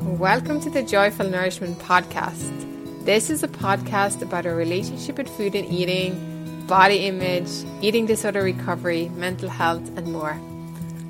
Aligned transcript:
Welcome 0.00 0.62
to 0.62 0.70
the 0.70 0.82
Joyful 0.82 1.28
Nourishment 1.28 1.78
Podcast. 1.78 3.04
This 3.04 3.28
is 3.28 3.42
a 3.42 3.48
podcast 3.48 4.22
about 4.22 4.46
our 4.46 4.56
relationship 4.56 5.18
with 5.18 5.28
food 5.28 5.54
and 5.54 5.70
eating, 5.70 6.66
body 6.66 7.06
image, 7.06 7.50
eating 7.82 8.06
disorder 8.06 8.42
recovery, 8.42 9.10
mental 9.10 9.50
health, 9.50 9.86
and 9.98 10.10
more. 10.10 10.40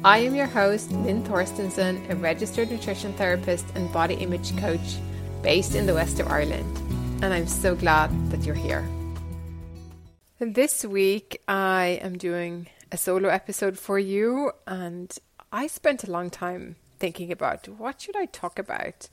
I 0.05 0.19
am 0.19 0.35
your 0.35 0.49
host, 0.49 0.91
Linn 0.91 1.23
Thorstenson, 1.23 2.11
a 2.11 2.17
registered 2.17 2.69
nutrition 2.69 3.13
therapist 3.13 3.65
and 3.77 3.93
body 3.93 4.15
image 4.15 4.57
coach 4.59 4.97
based 5.41 5.77
in 5.77 5.87
the 5.87 5.95
west 5.95 6.19
of 6.19 6.27
Ireland. 6.27 6.77
And 7.23 7.33
I'm 7.33 7.47
so 7.47 7.77
glad 7.77 8.11
that 8.33 8.45
you're 8.45 8.57
here. 8.57 8.85
This 10.41 10.85
week, 10.85 11.41
I 11.47 12.01
am 12.03 12.19
doing 12.19 12.67
a 12.91 12.97
solo 12.97 13.29
episode 13.29 13.79
for 13.79 14.01
you, 14.01 14.51
and 14.67 15.17
I 15.53 15.69
spent 15.69 16.03
a 16.03 16.11
long 16.11 16.29
time 16.29 16.75
thinking 17.01 17.33
about 17.33 17.67
what 17.69 18.03
should 18.03 18.17
I 18.17 18.27
talk 18.27 18.59
about. 18.59 19.09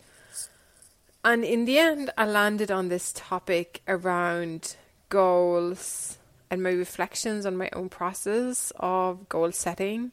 And 1.26 1.44
in 1.44 1.66
the 1.66 1.80
end, 1.80 2.12
I 2.18 2.26
landed 2.26 2.70
on 2.70 2.90
this 2.90 3.12
topic 3.12 3.82
around 3.88 4.76
goals 5.10 6.18
and 6.50 6.62
my 6.62 6.70
reflections 6.70 7.46
on 7.46 7.58
my 7.58 7.70
own 7.74 7.90
process 7.90 8.72
of 8.78 9.28
goal 9.28 9.52
setting 9.52 10.12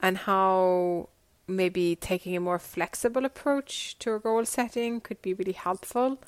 and 0.00 0.16
how 0.18 1.08
maybe 1.46 1.96
taking 1.96 2.36
a 2.36 2.40
more 2.40 2.58
flexible 2.58 3.24
approach 3.24 3.98
to 3.98 4.14
a 4.14 4.18
goal 4.18 4.44
setting 4.44 5.00
could 5.00 5.20
be 5.22 5.34
really 5.34 5.52
helpful 5.52 6.18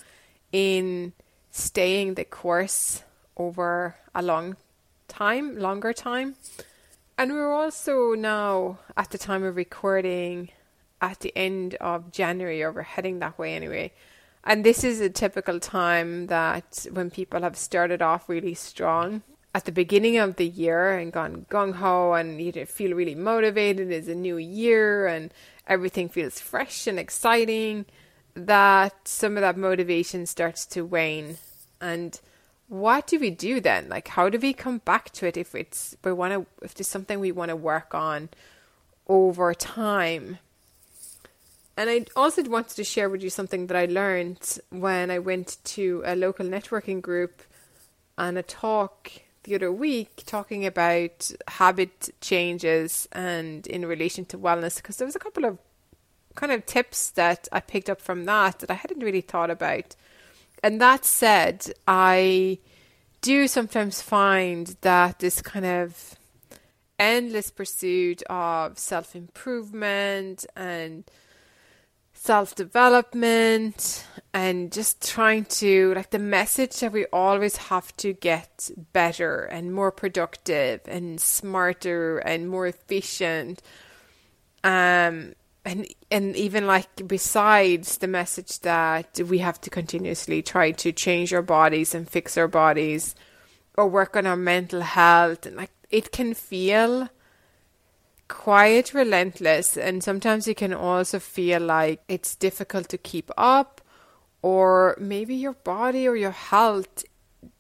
in 0.53 1.13
staying 1.51 2.15
the 2.15 2.25
course 2.25 3.03
over 3.37 3.97
a 4.15 4.23
long 4.23 4.57
time, 5.09 5.59
longer 5.59 5.93
time. 5.93 6.37
And 7.19 7.33
we're 7.33 7.53
also 7.53 8.15
now, 8.15 8.79
at 8.97 9.11
the 9.11 9.19
time 9.19 9.45
of 9.45 9.57
recording, 9.57 10.51
at 11.01 11.21
the 11.21 11.33
end 11.37 11.75
of 11.77 12.13
January, 12.13 12.63
or 12.63 12.73
we're 12.73 12.83
heading 12.83 13.19
that 13.21 13.39
way 13.39 13.55
anyway. 13.55 13.93
And 14.45 14.65
this 14.65 14.85
is 14.85 15.01
a 15.01 15.11
typical 15.11 15.61
time 15.61 16.27
that 16.29 16.87
when 16.93 17.11
people 17.11 17.43
have 17.43 17.57
started 17.57 18.01
off 18.01 18.29
really 18.29 18.55
strong 18.55 19.23
at 19.55 19.65
the 19.65 19.73
beginning 19.73 20.17
of 20.17 20.37
the 20.37 20.47
year 20.47 20.93
and 20.93 21.13
gone 21.13 21.45
gung 21.51 21.75
ho 21.75 22.15
and 22.15 22.41
you 22.41 22.53
feel 22.67 22.95
really 22.95 23.15
motivated, 23.15 23.91
it's 23.91 24.09
a 24.09 24.15
new 24.15 24.37
year 24.37 25.07
and 25.07 25.33
everything 25.67 26.09
feels 26.09 26.41
fresh 26.41 26.87
and 26.87 26.99
exciting, 26.99 27.85
that 28.35 28.95
some 29.07 29.37
of 29.37 29.41
that 29.41 29.57
motivation 29.57 30.25
starts 30.25 30.65
to 30.67 30.87
wane. 30.87 31.37
And 31.81 32.19
what 32.69 33.09
do 33.09 33.19
we 33.19 33.31
do 33.31 33.61
then? 33.61 33.89
Like, 33.89 34.09
how 34.09 34.29
do 34.29 34.39
we 34.39 34.53
come 34.53 34.79
back 34.79 35.11
to 35.15 35.27
it 35.27 35.37
if 35.37 35.55
it's 35.55 35.97
we 36.05 36.13
want 36.13 36.33
to 36.33 36.47
if 36.65 36.75
there's 36.75 36.89
something 36.89 37.19
we 37.19 37.33
want 37.33 37.49
to 37.49 37.57
work 37.57 37.95
on 37.95 38.29
over 39.09 39.53
time? 39.53 40.39
And 41.81 41.89
I 41.89 42.05
also 42.15 42.43
wanted 42.43 42.77
to 42.77 42.85
share 42.85 43.09
with 43.09 43.23
you 43.23 43.31
something 43.31 43.67
that 43.69 43.77
I 43.79 43.87
learned 43.87 44.59
when 44.69 45.11
I 45.11 45.19
went 45.19 45.57
to 45.65 46.03
a 46.05 46.15
local 46.15 46.45
networking 46.45 47.01
group 47.01 47.41
and 48.19 48.37
a 48.37 48.43
talk 48.43 49.11
the 49.45 49.55
other 49.55 49.73
week 49.73 50.25
talking 50.27 50.67
about 50.67 51.31
habit 51.49 52.11
changes 52.21 53.09
and 53.13 53.67
in 53.67 53.87
relation 53.87 54.27
to 54.27 54.37
wellness 54.37 54.77
because 54.77 54.99
there 54.99 55.07
was 55.07 55.17
a 55.17 55.19
couple 55.19 55.47
of 55.47 55.57
kind 56.35 56.53
of 56.53 56.67
tips 56.67 57.09
that 57.13 57.49
I 57.51 57.61
picked 57.61 57.89
up 57.89 58.03
from 58.03 58.27
that 58.27 58.59
that 58.59 58.71
I 58.71 58.75
hadn't 58.75 59.01
really 59.03 59.23
thought 59.23 59.49
about. 59.51 59.97
And 60.63 60.83
that 60.83 61.07
said, 61.07 61.73
I 61.89 62.59
do 63.23 63.49
sometimes 63.49 64.03
find 64.03 64.77
that 64.83 65.21
this 65.21 65.41
kind 65.41 65.65
of 65.65 66.15
endless 66.99 67.51
pursuit 67.51 68.23
of 68.25 68.79
self 68.79 69.17
improvement 69.17 70.45
and 70.55 71.05
self 72.23 72.55
development 72.55 74.07
and 74.35 74.71
just 74.71 75.09
trying 75.09 75.47
to 75.47 75.95
like 75.95 76.11
the 76.11 76.19
message 76.19 76.79
that 76.81 76.93
we 76.93 77.07
always 77.07 77.57
have 77.57 77.97
to 77.97 78.13
get 78.13 78.71
better 78.93 79.45
and 79.45 79.73
more 79.73 79.91
productive 79.91 80.83
and 80.85 81.19
smarter 81.19 82.19
and 82.19 82.51
more 82.51 82.67
efficient. 82.67 83.63
Um 84.63 85.33
and 85.65 85.87
and 86.11 86.37
even 86.37 86.67
like 86.67 87.09
besides 87.09 87.97
the 87.99 88.07
message 88.07 88.61
that 88.61 89.19
we 89.27 89.39
have 89.39 89.59
to 89.63 89.71
continuously 89.71 90.43
try 90.43 90.73
to 90.73 90.93
change 90.93 91.33
our 91.33 91.43
bodies 91.43 91.95
and 91.95 92.07
fix 92.09 92.37
our 92.37 92.49
bodies 92.49 93.15
or 93.79 93.89
work 93.89 94.15
on 94.15 94.27
our 94.27 94.37
mental 94.37 94.83
health 94.83 95.47
and 95.47 95.57
like 95.57 95.73
it 95.91 96.13
can 96.13 96.35
feel 96.35 97.09
quite 98.31 98.95
relentless 98.95 99.77
and 99.77 100.05
sometimes 100.05 100.47
you 100.47 100.55
can 100.55 100.73
also 100.73 101.19
feel 101.19 101.61
like 101.61 102.01
it's 102.09 102.37
difficult 102.37 102.89
to 102.89 102.97
keep 102.97 103.29
up 103.37 103.81
or 104.41 104.97
maybe 105.01 105.35
your 105.35 105.53
body 105.53 106.07
or 106.07 106.15
your 106.15 106.31
health 106.31 107.05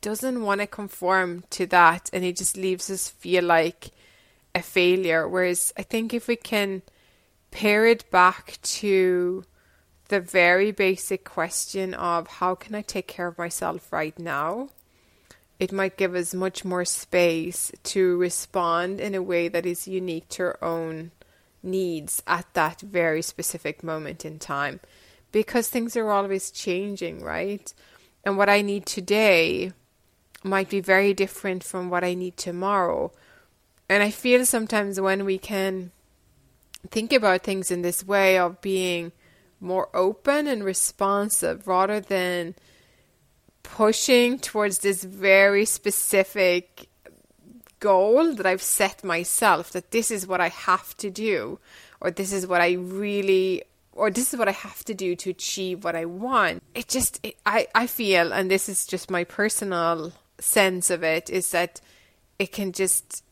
doesn't 0.00 0.41
want 0.41 0.60
to 0.60 0.69
conform 0.69 1.42
to 1.50 1.66
that 1.66 2.09
and 2.12 2.25
it 2.25 2.36
just 2.36 2.56
leaves 2.56 2.88
us 2.88 3.09
feel 3.09 3.42
like 3.42 3.91
a 4.54 4.62
failure. 4.62 5.28
Whereas 5.28 5.72
i 5.76 5.82
think 5.82 6.14
if 6.14 6.28
we 6.28 6.36
can 6.36 6.82
pare 7.50 7.84
it 7.84 8.09
back 8.12 8.56
to 8.62 9.42
the 10.09 10.20
very 10.20 10.70
basic 10.70 11.25
question 11.25 11.94
of 11.94 12.28
how 12.38 12.54
can 12.54 12.76
i 12.76 12.82
take 12.82 13.09
care 13.09 13.26
of 13.26 13.36
myself 13.36 13.92
right 13.92 14.16
now 14.20 14.69
it 15.60 15.72
might 15.72 15.98
give 15.98 16.15
us 16.15 16.32
much 16.32 16.65
more 16.65 16.87
space 16.87 17.71
to 17.82 18.16
respond 18.16 18.98
in 18.98 19.15
a 19.15 19.22
way 19.22 19.47
that 19.47 19.66
is 19.66 19.87
unique 19.87 20.26
to 20.31 20.43
our 20.44 20.65
own 20.65 21.10
needs 21.62 22.22
at 22.26 22.47
that 22.54 22.81
very 22.81 23.21
specific 23.21 23.84
moment 23.84 24.25
in 24.25 24.38
time 24.38 24.81
because 25.32 25.69
things 25.69 25.97
are 25.97 26.10
always 26.10 26.50
changing, 26.50 27.22
right? 27.22 27.75
And 28.25 28.38
what 28.38 28.48
I 28.48 28.62
need 28.62 28.87
today 28.87 29.72
might 30.43 30.71
be 30.71 30.81
very 30.81 31.12
different 31.12 31.62
from 31.62 31.91
what 31.91 32.04
I 32.04 32.15
need 32.15 32.38
tomorrow. 32.38 33.12
And 33.87 34.03
I 34.03 34.10
feel 34.10 34.47
sometimes 34.47 34.98
when 34.98 35.27
we 35.27 35.37
can 35.37 35.92
think 36.91 37.12
about 37.12 37.42
things 37.42 37.71
in 37.71 37.82
this 37.82 38.03
way 38.03 38.38
of 38.38 38.62
being 38.62 39.12
more 39.60 39.91
open 39.92 40.47
and 40.47 40.65
responsive 40.65 41.69
rather 41.69 42.00
than 42.00 42.54
pushing 43.62 44.38
towards 44.38 44.78
this 44.78 45.04
very 45.04 45.65
specific 45.65 46.88
goal 47.78 48.34
that 48.34 48.47
I've 48.47 48.62
set 48.62 49.03
myself 49.03 49.72
that 49.72 49.91
this 49.91 50.10
is 50.10 50.26
what 50.26 50.41
I 50.41 50.48
have 50.48 50.97
to 50.98 51.10
do, 51.10 51.59
or 52.00 52.10
this 52.10 52.32
is 52.32 52.47
what 52.47 52.60
I 52.60 52.72
really, 52.72 53.62
or 53.93 54.10
this 54.10 54.32
is 54.32 54.38
what 54.38 54.48
I 54.48 54.53
have 54.53 54.84
to 54.84 54.94
do 54.94 55.16
to 55.16 55.31
achieve 55.31 55.82
what 55.82 55.97
I 55.97 56.04
want. 56.04 56.62
It 56.75 56.88
just, 56.88 57.21
it, 57.22 57.37
I, 57.47 57.69
I 57.75 57.87
feel, 57.87 58.32
and 58.32 58.50
this 58.50 58.69
is 58.69 58.87
just 58.87 59.10
my 59.10 59.25
personal 59.25 60.12
sense 60.38 60.91
of 60.91 61.03
it, 61.03 61.31
is 61.31 61.50
that 61.50 61.81
it 62.38 62.53
can 62.53 62.72
just 62.72 63.25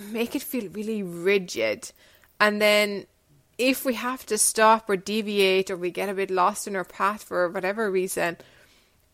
make 0.00 0.34
it 0.34 0.42
feel 0.42 0.68
really 0.70 1.02
rigid. 1.02 1.90
And 2.38 2.60
then 2.60 3.06
if 3.58 3.84
we 3.84 3.94
have 3.94 4.24
to 4.26 4.38
stop 4.38 4.88
or 4.88 4.96
deviate 4.96 5.70
or 5.70 5.76
we 5.76 5.90
get 5.90 6.08
a 6.08 6.14
bit 6.14 6.30
lost 6.30 6.66
in 6.66 6.76
our 6.76 6.84
path 6.84 7.24
for 7.24 7.48
whatever 7.48 7.90
reason, 7.90 8.36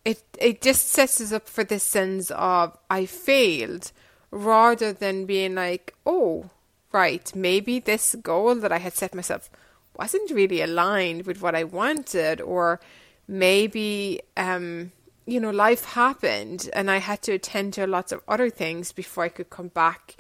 it 0.07 0.23
it 0.39 0.63
just 0.63 0.89
sets 0.89 1.21
us 1.21 1.33
up 1.33 1.49
for 1.49 1.65
this 1.65 1.83
sense 1.83 2.31
of 2.31 2.79
I 2.89 3.07
failed 3.07 3.91
rather 4.31 4.93
than 4.93 5.27
being 5.27 5.57
like, 5.57 5.95
oh, 6.07 6.51
right, 6.93 7.35
maybe 7.35 7.81
this 7.81 8.15
goal 8.15 8.55
that 8.55 8.71
I 8.71 8.79
had 8.79 8.95
set 8.95 9.17
myself 9.17 9.51
wasn't 9.99 10.31
really 10.31 10.61
aligned 10.63 11.27
with 11.27 11.43
what 11.43 11.57
I 11.57 11.65
wanted, 11.65 12.41
or 12.41 12.79
maybe 13.27 14.21
um, 14.37 14.93
you 15.27 15.41
know, 15.41 15.51
life 15.51 15.85
happened 15.85 16.71
and 16.73 16.89
I 16.89 16.99
had 16.99 17.21
to 17.23 17.33
attend 17.33 17.75
to 17.75 17.87
lots 17.89 18.13
of 18.13 18.23
other 18.29 18.49
things 18.49 18.93
before 18.93 19.25
I 19.25 19.29
could 19.29 19.51
come 19.51 19.69
back 19.69 20.17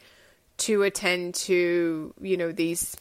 to 0.58 0.82
attend 0.82 1.36
to, 1.46 2.12
you 2.20 2.36
know, 2.36 2.50
these 2.50 2.96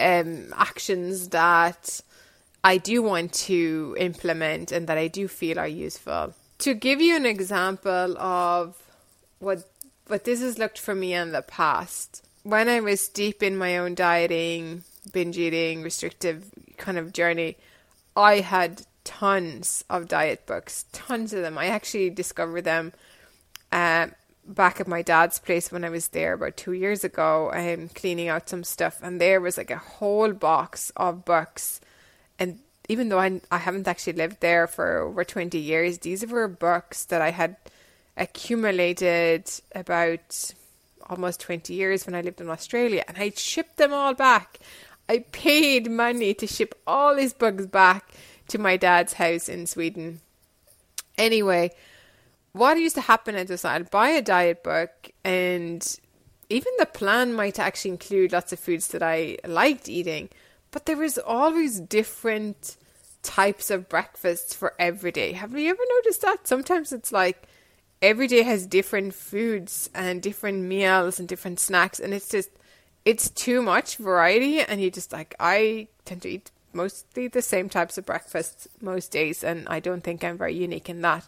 um 0.00 0.52
actions 0.56 1.28
that 1.28 2.00
I 2.64 2.76
do 2.76 3.02
want 3.02 3.32
to 3.34 3.96
implement 3.98 4.70
and 4.72 4.86
that 4.86 4.98
I 4.98 5.08
do 5.08 5.26
feel 5.28 5.58
are 5.58 5.66
useful. 5.66 6.34
To 6.58 6.74
give 6.74 7.00
you 7.00 7.16
an 7.16 7.26
example 7.26 8.16
of 8.18 8.76
what 9.40 9.68
what 10.06 10.24
this 10.24 10.40
has 10.40 10.58
looked 10.58 10.78
for 10.78 10.94
me 10.94 11.14
in 11.14 11.32
the 11.32 11.42
past, 11.42 12.24
when 12.42 12.68
I 12.68 12.80
was 12.80 13.08
deep 13.08 13.42
in 13.42 13.56
my 13.56 13.78
own 13.78 13.94
dieting, 13.94 14.82
binge 15.12 15.38
eating, 15.38 15.82
restrictive 15.82 16.44
kind 16.76 16.98
of 16.98 17.12
journey, 17.12 17.56
I 18.16 18.40
had 18.40 18.82
tons 19.04 19.84
of 19.88 20.08
diet 20.08 20.46
books, 20.46 20.84
tons 20.92 21.32
of 21.32 21.42
them. 21.42 21.56
I 21.56 21.66
actually 21.66 22.10
discovered 22.10 22.62
them 22.62 22.92
uh, 23.70 24.08
back 24.46 24.80
at 24.80 24.88
my 24.88 25.02
dad's 25.02 25.38
place 25.38 25.72
when 25.72 25.84
I 25.84 25.90
was 25.90 26.08
there 26.08 26.34
about 26.34 26.56
two 26.56 26.72
years 26.72 27.04
ago. 27.04 27.50
I'm 27.50 27.88
cleaning 27.88 28.28
out 28.28 28.48
some 28.48 28.64
stuff, 28.64 28.98
and 29.02 29.20
there 29.20 29.40
was 29.40 29.56
like 29.56 29.70
a 29.70 29.76
whole 29.76 30.32
box 30.32 30.92
of 30.96 31.24
books 31.24 31.80
even 32.88 33.08
though 33.08 33.18
I, 33.18 33.40
I 33.50 33.58
haven't 33.58 33.88
actually 33.88 34.14
lived 34.14 34.40
there 34.40 34.66
for 34.66 34.98
over 34.98 35.24
20 35.24 35.58
years, 35.58 35.98
these 35.98 36.26
were 36.26 36.48
books 36.48 37.04
that 37.06 37.22
I 37.22 37.30
had 37.30 37.56
accumulated 38.16 39.50
about 39.74 40.52
almost 41.08 41.40
20 41.40 41.74
years 41.74 42.06
when 42.06 42.14
I 42.14 42.20
lived 42.20 42.40
in 42.40 42.48
Australia 42.48 43.04
and 43.08 43.18
I 43.18 43.32
shipped 43.36 43.76
them 43.76 43.92
all 43.92 44.14
back. 44.14 44.58
I 45.08 45.20
paid 45.32 45.90
money 45.90 46.34
to 46.34 46.46
ship 46.46 46.74
all 46.86 47.16
these 47.16 47.32
books 47.32 47.66
back 47.66 48.10
to 48.48 48.58
my 48.58 48.76
dad's 48.76 49.14
house 49.14 49.48
in 49.48 49.66
Sweden. 49.66 50.20
Anyway, 51.18 51.72
what 52.52 52.78
used 52.78 52.96
to 52.96 53.02
happen 53.02 53.34
is 53.34 53.64
I'd 53.64 53.90
buy 53.90 54.10
a 54.10 54.22
diet 54.22 54.62
book 54.62 55.10
and 55.24 55.98
even 56.48 56.72
the 56.78 56.86
plan 56.86 57.32
might 57.32 57.58
actually 57.58 57.92
include 57.92 58.32
lots 58.32 58.52
of 58.52 58.58
foods 58.58 58.88
that 58.88 59.02
I 59.02 59.38
liked 59.46 59.88
eating, 59.88 60.28
but 60.72 60.86
there 60.86 61.02
is 61.02 61.18
always 61.18 61.78
different 61.78 62.76
types 63.22 63.70
of 63.70 63.88
breakfasts 63.88 64.52
for 64.52 64.74
every 64.78 65.12
day. 65.12 65.32
Have 65.32 65.56
you 65.56 65.70
ever 65.70 65.82
noticed 65.96 66.22
that? 66.22 66.48
Sometimes 66.48 66.92
it's 66.92 67.12
like 67.12 67.46
every 68.00 68.26
day 68.26 68.42
has 68.42 68.66
different 68.66 69.14
foods 69.14 69.88
and 69.94 70.20
different 70.20 70.64
meals 70.64 71.20
and 71.20 71.28
different 71.28 71.60
snacks, 71.60 72.00
and 72.00 72.12
it's 72.12 72.28
just 72.28 72.50
it's 73.04 73.30
too 73.30 73.62
much 73.62 73.96
variety. 73.96 74.60
And 74.60 74.80
you 74.80 74.90
just 74.90 75.12
like 75.12 75.36
I 75.38 75.88
tend 76.04 76.22
to 76.22 76.30
eat 76.30 76.50
mostly 76.72 77.28
the 77.28 77.42
same 77.42 77.68
types 77.68 77.96
of 77.98 78.06
breakfasts 78.06 78.66
most 78.80 79.12
days, 79.12 79.44
and 79.44 79.68
I 79.68 79.78
don't 79.78 80.02
think 80.02 80.24
I'm 80.24 80.38
very 80.38 80.54
unique 80.54 80.88
in 80.88 81.02
that. 81.02 81.26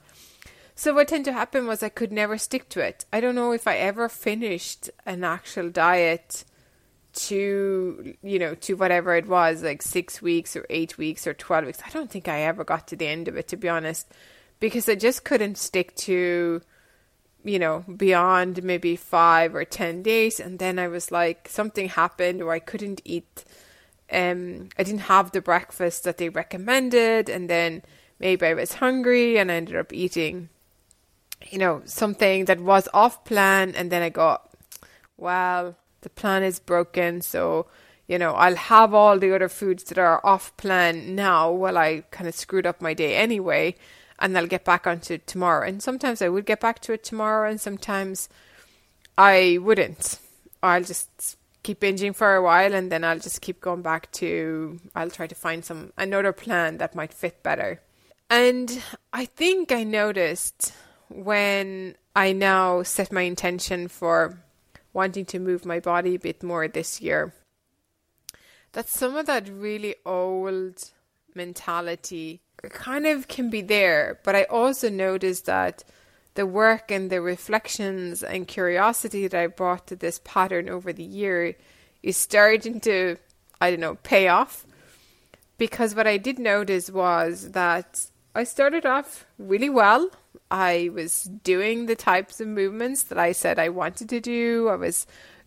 So 0.75 0.93
what 0.93 1.09
tended 1.09 1.27
to 1.27 1.39
happen 1.39 1.69
was 1.69 1.83
I 1.83 1.89
could 1.89 2.11
never 2.11 2.37
stick 2.37 2.69
to 2.71 2.81
it. 2.81 3.05
I 3.13 3.21
don't 3.21 3.37
know 3.37 3.53
if 3.53 3.69
I 3.69 3.77
ever 3.77 4.09
finished 4.09 4.91
an 5.07 5.23
actual 5.23 5.71
diet 5.71 6.45
to 7.15 8.15
you 8.23 8.39
know 8.39 8.55
to 8.57 8.75
whatever 8.75 9.15
it 9.17 9.27
was 9.27 9.63
like 9.63 9.83
6 9.83 10.23
weeks 10.23 10.57
or 10.57 10.67
8 10.69 10.99
weeks 10.99 11.27
or 11.27 11.35
12 11.35 11.67
weeks. 11.67 11.81
I 11.85 11.91
don't 11.91 12.11
think 12.11 12.29
I 12.29 12.43
ever 12.43 12.65
got 12.65 12.89
to 12.89 12.97
the 12.97 13.07
end 13.07 13.29
of 13.29 13.37
it 13.37 13.49
to 13.49 13.57
be 13.57 13.69
honest 13.69 14.09
because 14.61 14.89
I 14.89 14.95
just 14.95 15.25
couldn't 15.25 15.59
stick 15.59 15.95
to 15.97 16.63
you 17.45 17.59
know 17.59 17.85
beyond 17.97 18.63
maybe 18.63 18.97
5 18.97 19.55
or 19.55 19.65
10 19.65 20.03
days. 20.03 20.41
And 20.41 20.59
then 20.59 20.79
I 20.79 20.89
was 20.89 21.11
like 21.11 21.49
something 21.49 21.89
happened 21.89 22.43
or 22.43 22.53
I 22.53 22.59
couldn't 22.59 23.01
eat. 23.05 23.45
Um 24.13 24.69
I 24.79 24.83
didn't 24.83 25.09
have 25.13 25.33
the 25.33 25.41
breakfast 25.41 26.05
that 26.05 26.19
they 26.19 26.29
recommended. 26.29 27.29
And 27.29 27.49
then 27.49 27.83
maybe 28.19 28.47
I 28.47 28.55
was 28.55 28.75
hungry 28.75 29.39
and 29.39 29.51
I 29.51 29.55
ended 29.55 29.77
up 29.77 29.93
eating 29.93 30.49
you 31.51 31.59
know, 31.59 31.83
something 31.85 32.47
that 32.47 32.61
was 32.61 32.89
off 32.95 33.25
plan, 33.25 33.75
and 33.77 33.91
then 33.91 34.03
I 34.03 34.09
got, 34.09 34.51
well, 35.17 35.77
the 36.05 36.11
plan 36.11 36.45
is 36.45 36.61
broken, 36.61 37.21
so 37.21 37.67
you 38.07 38.19
know, 38.19 38.33
I'll 38.33 38.57
have 38.57 38.93
all 38.93 39.19
the 39.19 39.35
other 39.35 39.49
foods 39.49 39.85
that 39.85 39.99
are 39.99 40.21
off 40.25 40.57
plan 40.57 41.15
now 41.15 41.51
while 41.51 41.79
I 41.79 42.05
kind 42.11 42.29
of 42.29 42.35
screwed 42.35 42.67
up 42.67 42.83
my 42.83 42.93
day 42.95 43.17
anyway, 43.17 43.77
and 44.19 44.37
I'll 44.37 44.47
get 44.47 44.65
back 44.65 44.87
onto 44.87 45.15
it 45.15 45.27
tomorrow. 45.27 45.67
And 45.67 45.83
sometimes 45.83 46.21
I 46.21 46.29
would 46.29 46.47
get 46.47 46.61
back 46.61 46.81
to 46.81 46.93
it 46.93 47.03
tomorrow, 47.03 47.49
and 47.49 47.61
sometimes 47.61 48.29
I 49.17 49.59
wouldn't. 49.61 50.19
I'll 50.63 50.85
just 50.85 51.37
keep 51.63 51.81
binging 51.81 52.15
for 52.15 52.35
a 52.35 52.43
while, 52.43 52.75
and 52.75 52.93
then 52.93 53.05
I'll 53.05 53.19
just 53.19 53.41
keep 53.41 53.61
going 53.61 53.83
back 53.83 54.13
to. 54.13 54.81
I'll 54.95 55.11
try 55.11 55.27
to 55.27 55.35
find 55.35 55.65
some 55.65 55.93
another 55.97 56.33
plan 56.33 56.79
that 56.79 56.95
might 56.95 57.15
fit 57.15 57.43
better. 57.43 57.81
And 58.29 58.83
I 59.13 59.25
think 59.25 59.73
I 59.73 59.83
noticed 59.83 60.75
when 61.09 61.97
I 62.15 62.33
now 62.33 62.83
set 62.83 63.13
my 63.13 63.23
intention 63.23 63.89
for 63.89 64.44
wanting 64.95 65.27
to 65.27 65.39
move 65.39 65.67
my 65.67 65.81
body 65.81 66.15
a 66.15 66.19
bit 66.19 66.43
more 66.43 66.67
this 66.67 67.03
year, 67.03 67.35
that 68.73 68.89
some 68.89 69.17
of 69.17 69.27
that 69.27 69.49
really 69.49 69.97
old 70.07 70.91
mentality 71.35 72.41
kind 72.71 73.07
of 73.07 73.29
can 73.29 73.51
be 73.51 73.61
there. 73.61 74.21
But 74.25 74.35
I 74.35 74.45
also 74.45 74.89
noticed 74.89 75.45
that 75.47 75.85
the 76.35 76.47
work 76.47 76.91
and 76.91 77.11
the 77.11 77.21
reflections 77.21 78.23
and 78.23 78.49
curiosity 78.49 79.29
that 79.29 79.39
I 79.39 79.47
brought 79.49 79.87
to 79.89 79.97
this 79.97 80.21
pattern 80.25 80.69
over 80.69 80.93
the 80.93 81.05
year 81.05 81.55
is 82.03 82.17
starting 82.17 82.81
to, 82.81 83.17
I 83.61 83.71
don't 83.71 83.81
know, 83.81 83.97
pay 83.97 84.29
off. 84.29 84.67
Because 85.59 85.95
what 85.95 86.07
I 86.07 86.17
did 86.17 86.39
notice 86.39 86.91
was 86.91 87.53
that 87.53 88.07
I 88.35 88.45
started 88.45 88.85
off 88.85 89.27
really 89.39 89.71
well 89.71 90.11
I 90.55 90.89
was 90.95 91.25
doing 91.25 91.87
the 91.87 91.97
types 91.97 92.41
of 92.41 92.47
movements 92.47 93.03
that 93.05 93.19
I 93.19 93.33
said 93.33 93.59
I 93.59 93.71
wanted 93.71 94.09
to 94.11 94.21
do. 94.21 94.69
I 94.69 94.77
was 94.77 95.05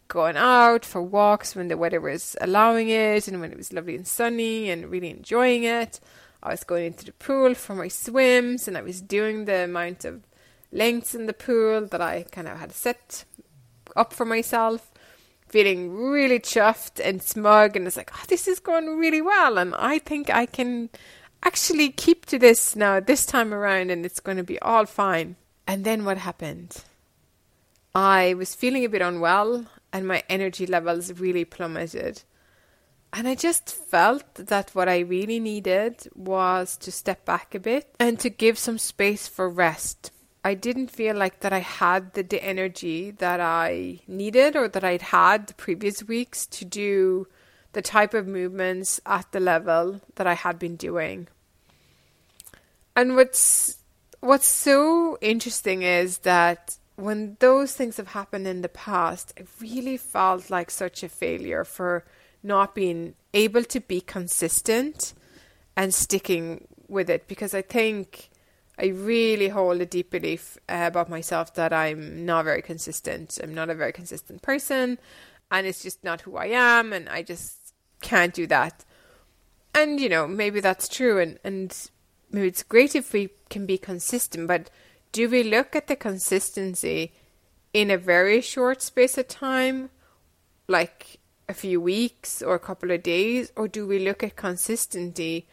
going 0.09 0.35
out 0.35 0.83
for 0.83 1.01
walks 1.01 1.55
when 1.55 1.69
the 1.69 1.77
weather 1.77 2.01
was 2.01 2.35
allowing 2.41 2.89
it 2.89 3.25
and 3.29 3.39
when 3.39 3.53
it 3.53 3.57
was 3.57 3.71
lovely 3.71 3.95
and 3.95 4.05
sunny 4.05 4.69
and 4.69 4.91
really 4.91 5.09
enjoying 5.09 5.63
it. 5.63 6.01
I 6.43 6.49
was 6.49 6.65
going 6.65 6.87
into 6.87 7.05
the 7.05 7.13
pool 7.13 7.53
for 7.53 7.73
my 7.73 7.87
swims 7.87 8.67
and 8.67 8.77
I 8.77 8.81
was 8.81 8.99
doing 8.99 9.45
the 9.45 9.63
amount 9.63 10.03
of 10.03 10.23
lengths 10.73 11.15
in 11.15 11.25
the 11.25 11.31
pool 11.31 11.87
that 11.87 12.01
I 12.01 12.23
kind 12.29 12.49
of 12.49 12.59
had 12.59 12.73
set 12.73 13.23
up 13.95 14.11
for 14.11 14.25
myself. 14.25 14.91
Feeling 15.47 15.95
really 15.95 16.41
chuffed 16.41 16.99
and 17.01 17.23
smug, 17.23 17.77
and 17.77 17.87
it's 17.87 17.95
like, 17.95 18.11
oh, 18.13 18.25
this 18.27 18.49
is 18.49 18.59
going 18.59 18.97
really 18.97 19.21
well, 19.21 19.57
and 19.57 19.73
I 19.75 19.97
think 19.97 20.29
I 20.29 20.45
can 20.45 20.89
actually 21.43 21.89
keep 21.89 22.25
to 22.27 22.39
this 22.39 22.75
now 22.75 22.99
this 22.99 23.25
time 23.25 23.53
around 23.53 23.89
and 23.89 24.05
it's 24.05 24.19
going 24.19 24.37
to 24.37 24.43
be 24.43 24.59
all 24.59 24.85
fine. 24.85 25.35
And 25.67 25.83
then 25.83 26.05
what 26.05 26.17
happened? 26.17 26.83
I 27.93 28.33
was 28.35 28.55
feeling 28.55 28.85
a 28.85 28.89
bit 28.89 29.01
unwell 29.01 29.65
and 29.91 30.07
my 30.07 30.23
energy 30.29 30.65
levels 30.65 31.19
really 31.19 31.45
plummeted. 31.45 32.23
And 33.13 33.27
I 33.27 33.35
just 33.35 33.71
felt 33.71 34.35
that 34.35 34.75
what 34.75 34.89
I 34.89 34.99
really 34.99 35.39
needed 35.39 36.07
was 36.13 36.77
to 36.77 36.91
step 36.91 37.25
back 37.25 37.55
a 37.55 37.59
bit 37.59 37.95
and 37.99 38.19
to 38.19 38.29
give 38.29 38.57
some 38.57 38.77
space 38.77 39.27
for 39.27 39.49
rest. 39.49 40.11
I 40.43 40.53
didn't 40.53 40.91
feel 40.91 41.15
like 41.15 41.39
that 41.39 41.51
I 41.51 41.59
had 41.59 42.13
the, 42.13 42.23
the 42.23 42.43
energy 42.43 43.11
that 43.11 43.39
I 43.39 44.01
needed 44.07 44.55
or 44.55 44.67
that 44.67 44.83
I'd 44.83 45.01
had 45.01 45.47
the 45.47 45.53
previous 45.55 46.03
weeks 46.03 46.45
to 46.47 46.65
do 46.65 47.27
the 47.77 47.81
type 47.83 48.15
of 48.15 48.25
movements 48.25 48.99
at 49.05 49.31
the 49.33 49.39
level 49.39 50.01
that 50.15 50.25
I 50.25 50.33
had 50.33 50.57
been 50.57 50.77
doing. 50.77 51.27
And 52.95 53.15
what's 53.15 53.77
what's 54.19 54.47
so 54.47 55.19
interesting 55.21 55.83
is 55.83 56.17
that 56.29 56.75
when 56.95 57.37
those 57.39 57.75
things 57.75 57.97
have 57.97 58.07
happened 58.07 58.47
in 58.47 58.63
the 58.63 58.67
past, 58.69 59.31
I 59.39 59.43
really 59.61 59.95
felt 59.95 60.49
like 60.49 60.71
such 60.71 61.03
a 61.03 61.07
failure 61.23 61.63
for 61.63 62.03
not 62.41 62.73
being 62.73 63.13
able 63.35 63.63
to 63.65 63.79
be 63.79 64.01
consistent 64.01 65.13
and 65.75 65.93
sticking 65.93 66.67
with 66.87 67.11
it 67.11 67.27
because 67.27 67.53
I 67.53 67.61
think 67.61 68.31
I 68.79 68.87
really 68.87 69.49
hold 69.49 69.81
a 69.81 69.85
deep 69.85 70.09
belief 70.09 70.57
uh, 70.67 70.85
about 70.87 71.09
myself 71.09 71.53
that 71.53 71.73
I'm 71.73 72.25
not 72.25 72.45
very 72.45 72.63
consistent. 72.63 73.37
I'm 73.43 73.53
not 73.53 73.69
a 73.69 73.75
very 73.75 73.93
consistent 73.93 74.41
person 74.41 74.97
and 75.51 75.67
it's 75.67 75.83
just 75.83 76.03
not 76.03 76.21
who 76.21 76.37
I 76.37 76.47
am 76.47 76.91
and 76.91 77.07
I 77.07 77.21
just 77.21 77.56
can't 78.01 78.33
do 78.33 78.47
that. 78.47 78.83
And 79.73 79.99
you 79.99 80.09
know, 80.09 80.27
maybe 80.27 80.59
that's 80.59 80.87
true 80.87 81.19
and 81.19 81.39
and 81.43 81.89
maybe 82.31 82.47
it's 82.47 82.63
great 82.63 82.95
if 82.95 83.13
we 83.13 83.29
can 83.49 83.65
be 83.65 83.77
consistent, 83.77 84.47
but 84.47 84.69
do 85.11 85.29
we 85.29 85.43
look 85.43 85.75
at 85.75 85.87
the 85.87 85.95
consistency 85.95 87.13
in 87.73 87.89
a 87.91 87.97
very 87.97 88.41
short 88.41 88.81
space 88.81 89.17
of 89.17 89.27
time, 89.27 89.89
like 90.67 91.19
a 91.47 91.53
few 91.53 91.79
weeks 91.79 92.41
or 92.41 92.55
a 92.55 92.59
couple 92.59 92.91
of 92.91 93.03
days, 93.03 93.51
or 93.55 93.67
do 93.67 93.87
we 93.87 93.99
look 93.99 94.23
at 94.23 94.35
consistency 94.35 95.47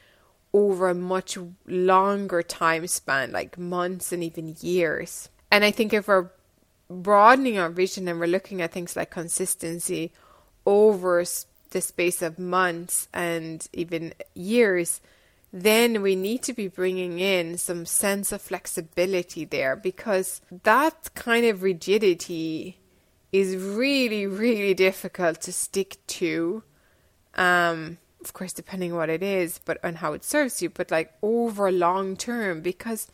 over 0.52 0.88
a 0.88 0.94
much 0.94 1.38
longer 1.66 2.42
time 2.42 2.86
span, 2.86 3.32
like 3.32 3.58
months 3.58 4.12
and 4.12 4.22
even 4.24 4.56
years? 4.60 5.28
And 5.50 5.64
I 5.64 5.70
think 5.70 5.92
if 5.92 6.08
we're 6.08 6.30
broadening 6.90 7.58
our 7.58 7.70
vision 7.70 8.08
and 8.08 8.18
we're 8.18 8.26
looking 8.26 8.60
at 8.60 8.72
things 8.72 8.96
like 8.96 9.10
consistency 9.10 10.12
over 10.66 11.24
the 11.70 11.80
space 11.80 12.22
of 12.22 12.38
months 12.38 13.08
and 13.12 13.66
even 13.72 14.14
years, 14.34 15.00
then 15.52 16.02
we 16.02 16.16
need 16.16 16.42
to 16.42 16.52
be 16.52 16.68
bringing 16.68 17.20
in 17.20 17.56
some 17.58 17.86
sense 17.86 18.32
of 18.32 18.42
flexibility 18.42 19.44
there 19.44 19.76
because 19.76 20.40
that 20.64 21.10
kind 21.14 21.46
of 21.46 21.62
rigidity 21.62 22.78
is 23.32 23.56
really, 23.56 24.26
really 24.26 24.74
difficult 24.74 25.40
to 25.42 25.52
stick 25.52 25.96
to. 26.06 26.62
Um, 27.34 27.98
of 28.20 28.32
course, 28.32 28.52
depending 28.52 28.94
what 28.94 29.10
it 29.10 29.22
is, 29.22 29.60
but 29.64 29.78
on 29.84 29.96
how 29.96 30.12
it 30.12 30.24
serves 30.24 30.62
you, 30.62 30.70
but 30.70 30.90
like 30.90 31.12
over 31.22 31.70
long 31.70 32.16
term, 32.16 32.60
because 32.60 33.08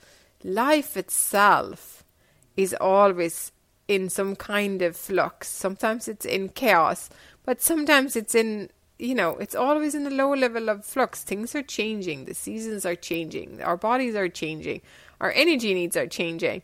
life 0.44 0.96
itself 0.96 2.04
is 2.56 2.74
always 2.80 3.52
in 3.88 4.08
some 4.08 4.36
kind 4.36 4.82
of 4.82 4.96
flux. 4.96 5.48
Sometimes 5.48 6.06
it's 6.06 6.24
in 6.24 6.48
chaos, 6.50 7.10
but 7.44 7.60
sometimes 7.62 8.16
it's 8.16 8.34
in, 8.34 8.70
you 8.98 9.14
know, 9.14 9.36
it's 9.36 9.54
always 9.54 9.94
in 9.94 10.06
a 10.06 10.10
low 10.10 10.34
level 10.34 10.68
of 10.68 10.84
flux. 10.84 11.22
Things 11.22 11.54
are 11.54 11.62
changing, 11.62 12.24
the 12.24 12.34
seasons 12.34 12.84
are 12.84 12.94
changing, 12.94 13.62
our 13.62 13.76
bodies 13.76 14.14
are 14.14 14.28
changing, 14.28 14.82
our 15.20 15.32
energy 15.32 15.74
needs 15.74 15.96
are 15.96 16.06
changing. 16.06 16.62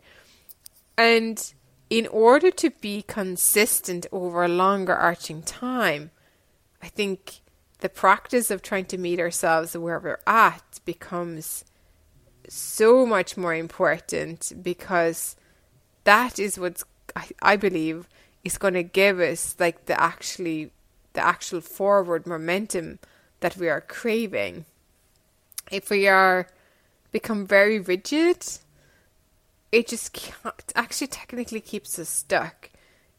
And 0.98 1.52
in 1.90 2.06
order 2.08 2.50
to 2.50 2.70
be 2.70 3.02
consistent 3.02 4.06
over 4.10 4.44
a 4.44 4.48
longer 4.48 4.94
arching 4.94 5.42
time, 5.42 6.10
I 6.82 6.88
think 6.88 7.40
the 7.80 7.88
practice 7.88 8.50
of 8.50 8.62
trying 8.62 8.86
to 8.86 8.98
meet 8.98 9.20
ourselves 9.20 9.76
where 9.76 9.98
we're 9.98 10.20
at 10.26 10.80
becomes 10.84 11.64
so 12.48 13.04
much 13.04 13.36
more 13.36 13.54
important 13.54 14.52
because 14.62 15.36
that 16.04 16.38
is 16.38 16.58
what's 16.58 16.84
I, 17.14 17.28
I 17.42 17.56
believe 17.56 18.08
is 18.46 18.58
going 18.58 18.74
to 18.74 18.82
give 18.82 19.18
us 19.18 19.56
like 19.58 19.86
the 19.86 20.00
actually 20.00 20.70
the 21.14 21.24
actual 21.24 21.60
forward 21.60 22.26
momentum 22.26 22.98
that 23.40 23.56
we 23.56 23.68
are 23.68 23.80
craving. 23.80 24.64
If 25.70 25.90
we 25.90 26.06
are 26.06 26.46
become 27.10 27.46
very 27.46 27.80
rigid, 27.80 28.46
it 29.72 29.88
just 29.88 30.32
actually 30.76 31.08
technically 31.08 31.60
keeps 31.60 31.98
us 31.98 32.08
stuck, 32.08 32.70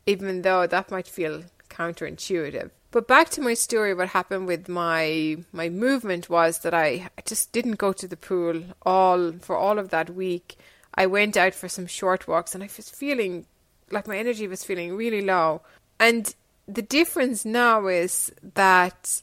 even 0.05 0.43
though 0.43 0.65
that 0.65 0.91
might 0.91 1.07
feel 1.07 1.43
counterintuitive. 1.69 2.72
But 2.91 3.07
back 3.07 3.29
to 3.31 3.41
my 3.41 3.53
story, 3.53 3.93
what 3.93 4.10
happened 4.10 4.48
with 4.48 4.69
my 4.69 5.38
my 5.51 5.67
movement 5.67 6.29
was 6.29 6.60
that 6.60 6.74
I, 6.74 7.10
I 7.17 7.22
just 7.25 7.51
didn't 7.51 7.84
go 7.86 7.91
to 7.91 8.07
the 8.07 8.15
pool 8.15 8.63
all 8.84 9.34
for 9.34 9.57
all 9.57 9.77
of 9.77 9.89
that 9.89 10.10
week. 10.12 10.55
I 10.93 11.05
went 11.05 11.36
out 11.36 11.53
for 11.53 11.67
some 11.67 11.86
short 11.86 12.27
walks 12.27 12.55
and 12.55 12.63
I 12.63 12.69
was 12.77 12.89
feeling 12.89 13.46
like 13.91 14.08
my 14.08 14.17
energy 14.17 14.48
was 14.48 14.63
feeling 14.63 14.96
really 14.96 15.22
low. 15.22 15.62
And 16.00 16.34
the 16.67 16.82
difference 16.82 17.46
now 17.46 17.88
is 17.88 18.32
that 18.56 19.22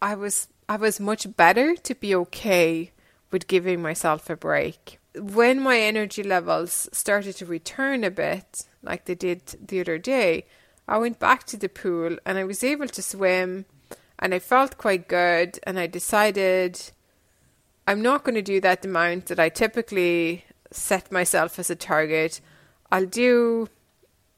I 0.00 0.14
was 0.14 0.48
I 0.68 0.76
was 0.76 0.98
much 0.98 1.36
better 1.36 1.76
to 1.76 1.94
be 1.94 2.14
okay 2.14 2.92
with 3.30 3.46
giving 3.46 3.82
myself 3.82 4.28
a 4.30 4.36
break. 4.36 4.98
When 5.14 5.60
my 5.60 5.78
energy 5.78 6.22
levels 6.22 6.88
started 6.92 7.36
to 7.36 7.46
return 7.46 8.04
a 8.04 8.10
bit, 8.10 8.64
like 8.82 9.04
they 9.04 9.14
did 9.14 9.42
the 9.66 9.80
other 9.80 9.98
day, 9.98 10.46
I 10.88 10.98
went 10.98 11.18
back 11.18 11.44
to 11.44 11.56
the 11.56 11.68
pool 11.68 12.18
and 12.24 12.38
I 12.38 12.44
was 12.44 12.62
able 12.62 12.88
to 12.88 13.02
swim 13.02 13.66
and 14.18 14.34
I 14.34 14.38
felt 14.38 14.78
quite 14.78 15.08
good 15.08 15.58
and 15.64 15.78
I 15.78 15.86
decided 15.86 16.90
I'm 17.86 18.02
not 18.02 18.24
going 18.24 18.34
to 18.34 18.42
do 18.42 18.60
that 18.60 18.84
amount 18.84 19.26
that 19.26 19.38
I 19.38 19.48
typically 19.48 20.44
set 20.70 21.12
myself 21.12 21.58
as 21.58 21.70
a 21.70 21.76
target. 21.76 22.40
I'll 22.90 23.06
do 23.06 23.68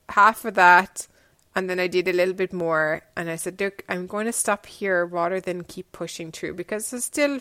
half 0.09 0.45
of 0.45 0.55
that 0.55 1.07
and 1.59 1.69
then 1.69 1.81
I 1.81 1.88
did 1.88 2.07
a 2.07 2.12
little 2.12 2.35
bit 2.35 2.53
more 2.53 3.03
and 3.17 3.29
I 3.29 3.35
said, 3.35 3.61
Look, 3.61 3.83
I'm 3.88 4.07
going 4.07 4.27
to 4.27 4.33
stop 4.33 4.67
here 4.67 5.05
rather 5.05 5.41
than 5.41 5.65
keep 5.65 5.91
pushing 5.91 6.31
through 6.31 6.55
because 6.55 6.95
I 6.95 6.99
still 6.99 7.41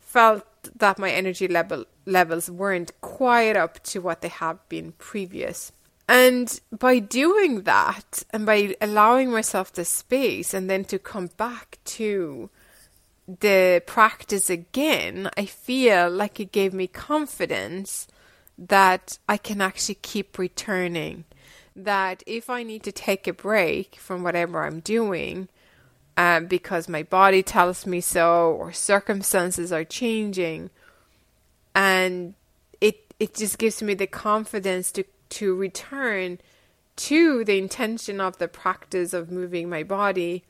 felt 0.00 0.44
that 0.76 0.98
my 0.98 1.10
energy 1.10 1.48
level 1.48 1.86
levels 2.04 2.50
weren't 2.50 2.92
quite 3.00 3.56
up 3.56 3.82
to 3.84 4.02
what 4.02 4.20
they 4.20 4.28
have 4.28 4.58
been 4.68 4.92
previous. 4.98 5.72
And 6.06 6.60
by 6.78 6.98
doing 6.98 7.62
that 7.62 8.22
and 8.30 8.44
by 8.44 8.76
allowing 8.82 9.30
myself 9.30 9.72
the 9.72 9.86
space 9.86 10.52
and 10.52 10.68
then 10.68 10.84
to 10.84 10.98
come 10.98 11.30
back 11.38 11.78
to 11.96 12.50
the 13.26 13.82
practice 13.86 14.50
again, 14.50 15.30
I 15.38 15.46
feel 15.46 16.10
like 16.10 16.38
it 16.38 16.52
gave 16.52 16.74
me 16.74 16.86
confidence 16.86 18.08
that 18.58 19.18
I 19.26 19.38
can 19.38 19.62
actually 19.62 19.94
keep 20.02 20.36
returning. 20.36 21.24
That 21.74 22.22
if 22.26 22.50
I 22.50 22.62
need 22.62 22.82
to 22.84 22.92
take 22.92 23.26
a 23.26 23.32
break 23.32 23.96
from 23.96 24.22
whatever 24.22 24.64
I'm 24.64 24.80
doing, 24.80 25.48
um, 26.16 26.46
because 26.46 26.88
my 26.88 27.02
body 27.02 27.42
tells 27.42 27.86
me 27.86 28.00
so, 28.00 28.52
or 28.52 28.72
circumstances 28.72 29.72
are 29.72 29.84
changing, 29.84 30.70
and 31.74 32.34
it 32.80 33.14
it 33.18 33.34
just 33.34 33.58
gives 33.58 33.82
me 33.82 33.94
the 33.94 34.06
confidence 34.06 34.92
to 34.92 35.04
to 35.30 35.54
return 35.54 36.38
to 36.94 37.44
the 37.44 37.56
intention 37.56 38.20
of 38.20 38.36
the 38.36 38.48
practice 38.48 39.14
of 39.14 39.30
moving 39.30 39.68
my 39.68 39.82
body 39.82 40.44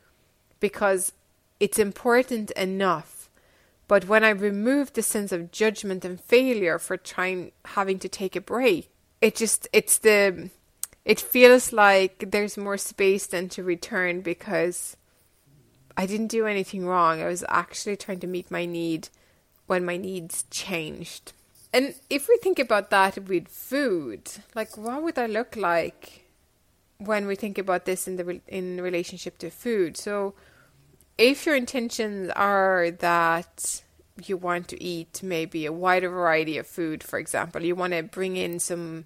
because 0.58 1.12
it's 1.60 1.78
important 1.78 2.50
enough. 2.52 3.30
But 3.86 4.08
when 4.08 4.24
I 4.24 4.30
remove 4.30 4.92
the 4.92 5.02
sense 5.02 5.32
of 5.32 5.52
judgment 5.52 6.04
and 6.04 6.20
failure 6.20 6.78
for 6.78 6.96
trying 6.96 7.52
having 7.66 7.98
to 8.00 8.08
take 8.08 8.34
a 8.34 8.40
break, 8.40 8.90
it 9.20 9.36
just 9.36 9.68
it's 9.72 9.98
the 9.98 10.50
it 11.04 11.20
feels 11.20 11.72
like 11.72 12.30
there's 12.30 12.56
more 12.56 12.76
space 12.76 13.26
than 13.26 13.48
to 13.50 13.62
return 13.62 14.20
because 14.20 14.96
I 15.96 16.06
didn't 16.06 16.28
do 16.28 16.46
anything 16.46 16.86
wrong. 16.86 17.20
I 17.20 17.26
was 17.26 17.44
actually 17.48 17.96
trying 17.96 18.20
to 18.20 18.26
meet 18.26 18.50
my 18.50 18.64
need 18.64 19.08
when 19.66 19.84
my 19.84 19.96
needs 19.96 20.44
changed. 20.50 21.32
And 21.72 21.94
if 22.10 22.28
we 22.28 22.36
think 22.38 22.58
about 22.58 22.90
that 22.90 23.18
with 23.26 23.48
food, 23.48 24.30
like 24.54 24.76
what 24.76 25.02
would 25.02 25.14
that 25.16 25.30
look 25.30 25.56
like 25.56 26.26
when 26.98 27.26
we 27.26 27.34
think 27.34 27.58
about 27.58 27.84
this 27.84 28.06
in 28.06 28.16
the 28.16 28.40
in 28.46 28.80
relationship 28.80 29.38
to 29.38 29.50
food? 29.50 29.96
So, 29.96 30.34
if 31.18 31.46
your 31.46 31.56
intentions 31.56 32.30
are 32.36 32.90
that 32.90 33.82
you 34.26 34.36
want 34.36 34.68
to 34.68 34.82
eat 34.82 35.22
maybe 35.22 35.64
a 35.64 35.72
wider 35.72 36.10
variety 36.10 36.58
of 36.58 36.66
food, 36.66 37.02
for 37.02 37.18
example, 37.18 37.62
you 37.62 37.74
want 37.74 37.94
to 37.94 38.02
bring 38.02 38.36
in 38.36 38.58
some 38.58 39.04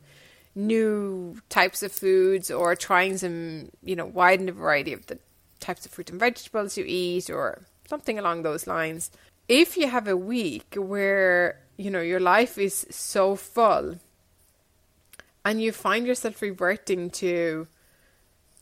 new 0.56 1.36
types 1.48 1.84
of 1.84 1.92
foods 1.92 2.50
or 2.50 2.74
trying 2.74 3.16
some, 3.18 3.68
you 3.84 3.94
know, 3.94 4.06
widen 4.06 4.46
the 4.46 4.52
variety 4.52 4.92
of 4.92 5.06
the 5.06 5.18
types 5.60 5.86
of 5.86 5.92
fruit 5.92 6.10
and 6.10 6.18
vegetables 6.18 6.76
you 6.76 6.84
eat 6.86 7.30
or 7.30 7.62
something 7.88 8.18
along 8.18 8.42
those 8.42 8.66
lines. 8.66 9.12
If 9.48 9.76
you 9.76 9.86
have 9.86 10.08
a 10.08 10.16
week 10.16 10.74
where 10.76 11.60
you 11.76 11.90
know, 11.90 12.00
your 12.00 12.20
life 12.20 12.58
is 12.58 12.86
so 12.90 13.36
full 13.36 13.96
and 15.44 15.62
you 15.62 15.72
find 15.72 16.06
yourself 16.06 16.40
reverting 16.42 17.10
to 17.10 17.68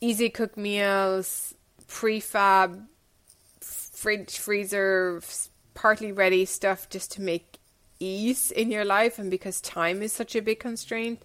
easy 0.00 0.28
cook 0.28 0.56
meals, 0.56 1.54
prefab, 1.86 2.86
fridge, 3.60 4.38
freezer, 4.38 5.22
partly 5.74 6.12
ready 6.12 6.44
stuff 6.44 6.88
just 6.88 7.12
to 7.12 7.22
make 7.22 7.58
ease 8.00 8.50
in 8.50 8.70
your 8.70 8.84
life 8.84 9.18
and 9.18 9.30
because 9.30 9.60
time 9.60 10.02
is 10.02 10.12
such 10.12 10.34
a 10.34 10.42
big 10.42 10.58
constraint, 10.58 11.22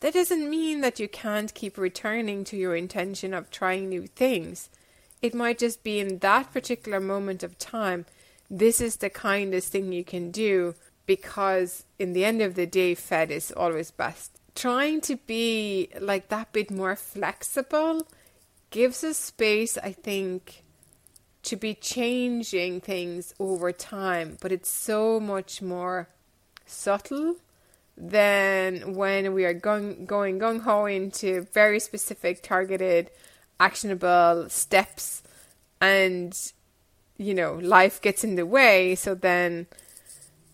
that 0.00 0.14
doesn't 0.14 0.50
mean 0.50 0.80
that 0.82 1.00
you 1.00 1.08
can't 1.08 1.54
keep 1.54 1.78
returning 1.78 2.44
to 2.44 2.56
your 2.56 2.76
intention 2.76 3.32
of 3.32 3.50
trying 3.50 3.88
new 3.88 4.06
things. 4.06 4.68
It 5.22 5.34
might 5.34 5.58
just 5.58 5.82
be 5.82 5.98
in 5.98 6.18
that 6.18 6.52
particular 6.52 7.00
moment 7.00 7.42
of 7.42 7.58
time, 7.58 8.06
this 8.50 8.80
is 8.80 8.96
the 8.96 9.10
kindest 9.10 9.72
thing 9.72 9.92
you 9.92 10.04
can 10.04 10.30
do 10.30 10.74
because 11.06 11.84
in 11.98 12.12
the 12.12 12.24
end 12.24 12.42
of 12.42 12.54
the 12.54 12.66
day, 12.66 12.94
fed 12.94 13.30
is 13.30 13.52
always 13.52 13.90
best. 13.90 14.38
Trying 14.54 15.00
to 15.02 15.16
be 15.16 15.88
like 16.00 16.28
that 16.28 16.52
bit 16.52 16.70
more 16.70 16.96
flexible 16.96 18.06
gives 18.70 19.04
us 19.04 19.16
space, 19.16 19.78
I 19.78 19.92
think, 19.92 20.64
to 21.42 21.56
be 21.56 21.74
changing 21.74 22.80
things 22.80 23.34
over 23.38 23.70
time, 23.70 24.36
but 24.40 24.52
it's 24.52 24.70
so 24.70 25.20
much 25.20 25.62
more 25.62 26.08
subtle 26.64 27.36
than 27.96 28.94
when 28.94 29.32
we 29.32 29.44
are 29.44 29.54
going 29.54 30.06
going 30.06 30.38
gung 30.38 30.60
ho 30.60 30.86
into 30.86 31.46
very 31.52 31.80
specific, 31.80 32.42
targeted, 32.42 33.10
actionable 33.58 34.46
steps, 34.48 35.22
and 35.80 36.52
you 37.16 37.34
know 37.34 37.54
life 37.54 38.00
gets 38.00 38.22
in 38.24 38.34
the 38.34 38.46
way. 38.46 38.94
So 38.94 39.14
then 39.14 39.66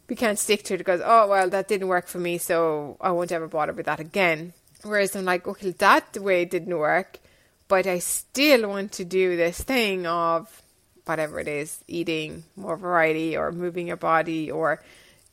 we 0.08 0.16
can't 0.16 0.38
stick 0.38 0.62
to 0.64 0.74
it 0.74 0.78
because 0.78 1.00
oh 1.04 1.26
well 1.28 1.48
that 1.50 1.68
didn't 1.68 1.88
work 1.88 2.06
for 2.06 2.18
me 2.18 2.38
so 2.38 2.96
I 3.00 3.10
won't 3.10 3.32
ever 3.32 3.48
bother 3.48 3.72
with 3.72 3.86
that 3.86 4.00
again. 4.00 4.52
Whereas 4.82 5.16
I'm 5.16 5.24
like 5.24 5.46
okay 5.46 5.70
that 5.72 6.16
way 6.18 6.44
didn't 6.44 6.76
work, 6.76 7.18
but 7.66 7.86
I 7.86 7.98
still 7.98 8.68
want 8.68 8.92
to 8.92 9.04
do 9.04 9.36
this 9.36 9.60
thing 9.62 10.06
of 10.06 10.62
whatever 11.04 11.40
it 11.40 11.48
is 11.48 11.82
eating 11.88 12.44
more 12.54 12.76
variety 12.76 13.36
or 13.36 13.50
moving 13.50 13.88
your 13.88 13.96
body 13.96 14.50
or 14.50 14.80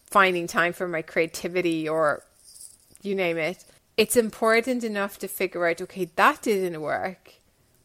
finding 0.09 0.47
time 0.47 0.73
for 0.73 0.87
my 0.87 1.01
creativity 1.01 1.87
or 1.87 2.23
you 3.01 3.15
name 3.15 3.37
it. 3.37 3.63
It's 3.97 4.15
important 4.15 4.83
enough 4.83 5.17
to 5.19 5.27
figure 5.27 5.67
out 5.67 5.81
okay 5.81 6.05
that 6.15 6.43
didn't 6.43 6.81
work. 6.81 7.33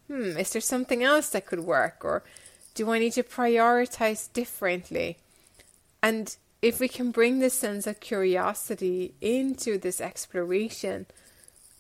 Hmm, 0.09 0.37
is 0.37 0.51
there 0.51 0.61
something 0.61 1.03
else 1.03 1.31
that 1.31 1.47
could 1.47 1.61
work 1.61 2.05
or 2.05 2.23
do 2.75 2.91
I 2.91 2.99
need 2.99 3.13
to 3.13 3.23
prioritize 3.23 4.33
differently? 4.33 5.19
And 6.03 6.37
if 6.61 6.81
we 6.81 6.89
can 6.89 7.11
bring 7.11 7.39
this 7.39 7.55
sense 7.55 7.87
of 7.87 8.01
curiosity 8.01 9.15
into 9.21 9.79
this 9.79 10.01
exploration, 10.01 11.07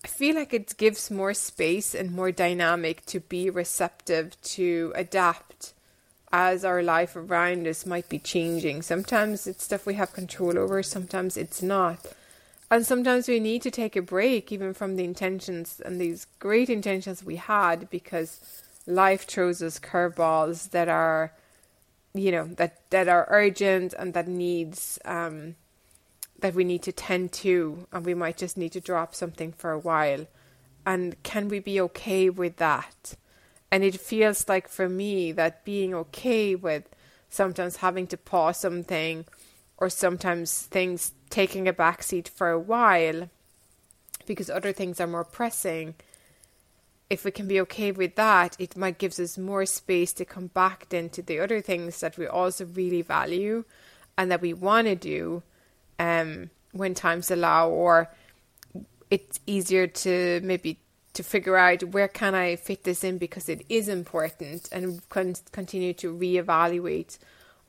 I 0.05 0.09
feel 0.09 0.35
like 0.35 0.53
it 0.53 0.77
gives 0.77 1.11
more 1.11 1.35
space 1.35 1.95
and 1.95 2.13
more 2.13 2.31
dynamic 2.31 3.05
to 3.07 3.21
be 3.21 3.51
receptive 3.51 4.41
to 4.43 4.93
adapt 4.95 5.74
as 6.37 6.65
our 6.65 6.83
life 6.83 7.15
around 7.15 7.65
us 7.65 7.87
might 7.87 8.09
be 8.09 8.19
changing. 8.19 8.83
Sometimes 8.83 9.47
it's 9.47 9.63
stuff 9.63 9.87
we 9.87 9.95
have 9.95 10.13
control 10.13 10.59
over, 10.59 10.83
sometimes 10.83 11.37
it's 11.37 11.63
not. 11.63 12.05
And 12.73 12.85
sometimes 12.85 13.29
we 13.29 13.39
need 13.39 13.63
to 13.63 13.71
take 13.71 13.95
a 13.95 14.03
break 14.03 14.51
even 14.51 14.75
from 14.75 14.97
the 14.97 15.05
intentions 15.05 15.81
and 15.85 16.01
these 16.01 16.27
great 16.41 16.69
intentions 16.69 17.23
we 17.23 17.37
had 17.37 17.89
because 17.89 18.41
life 18.85 19.29
throws 19.29 19.63
us 19.63 19.79
curveballs 19.79 20.71
that 20.71 20.89
are 20.89 21.33
you 22.15 22.33
know 22.33 22.47
that 22.47 22.91
that 22.91 23.07
are 23.07 23.29
urgent 23.31 23.95
and 23.97 24.13
that 24.15 24.27
needs 24.27 24.99
um, 25.05 25.55
that 26.41 26.55
we 26.55 26.65
need 26.65 26.83
to 26.83 26.93
tend 26.93 27.31
to, 27.33 27.87
and 27.93 28.05
we 28.05 28.15
might 28.15 28.37
just 28.37 28.57
need 28.57 28.73
to 28.73 28.81
drop 28.81 29.15
something 29.15 29.53
for 29.53 29.71
a 29.71 29.79
while. 29.79 30.27
And 30.85 31.23
can 31.23 31.49
we 31.49 31.61
be 31.61 31.81
okay 31.81 32.29
with 32.29 32.57
that? 32.57 33.15
And 33.75 33.83
it 33.83 33.99
feels 34.01 34.49
like 34.49 34.69
for 34.69 34.89
me 34.89 35.33
that 35.33 35.65
being 35.65 35.95
okay 35.95 36.55
with 36.55 36.85
sometimes 37.29 37.77
having 37.77 38.07
to 38.07 38.17
pause 38.17 38.59
something 38.59 39.25
or 39.79 39.91
sometimes 39.91 40.63
things 40.63 41.11
taking 41.29 41.67
a 41.67 41.73
backseat 41.73 42.29
for 42.29 42.51
a 42.51 42.59
while 42.59 43.29
because 44.27 44.49
other 44.49 44.73
things 44.73 45.01
are 45.01 45.09
more 45.09 45.25
pressing 45.25 45.97
if 47.11 47.25
we 47.25 47.31
can 47.31 47.47
be 47.47 47.61
okay 47.61 47.93
with 47.93 48.15
that, 48.17 48.57
it 48.59 48.77
might 48.77 48.99
gives 48.99 49.21
us 49.21 49.37
more 49.37 49.67
space 49.67 50.13
to 50.15 50.25
come 50.25 50.49
back 50.49 50.89
then 50.89 51.09
to 51.11 51.23
the 51.23 51.39
other 51.39 51.61
things 51.61 52.01
that 52.01 52.17
we 52.17 52.27
also 52.27 52.65
really 52.65 53.03
value 53.03 53.65
and 54.17 54.31
that 54.31 54.41
we 54.41 54.53
want 54.53 54.87
to 54.87 54.95
do 54.95 55.43
um, 55.99 56.51
when 56.73 56.95
times 56.95 57.31
allow, 57.31 57.69
or 57.69 58.11
it's 59.11 59.39
easier 59.47 59.87
to 59.87 60.41
maybe 60.43 60.79
to 61.15 61.23
figure 61.23 61.57
out 61.57 61.83
where 61.85 62.09
can 62.09 62.35
I 62.35 62.57
fit 62.57 62.85
this 62.85 63.05
in 63.05 63.19
because 63.19 63.49
it 63.49 63.65
is 63.69 63.89
important 63.89 64.69
and 64.71 65.09
con- 65.09 65.37
continue 65.53 65.95
to 65.95 66.13
reevaluate 66.13 67.19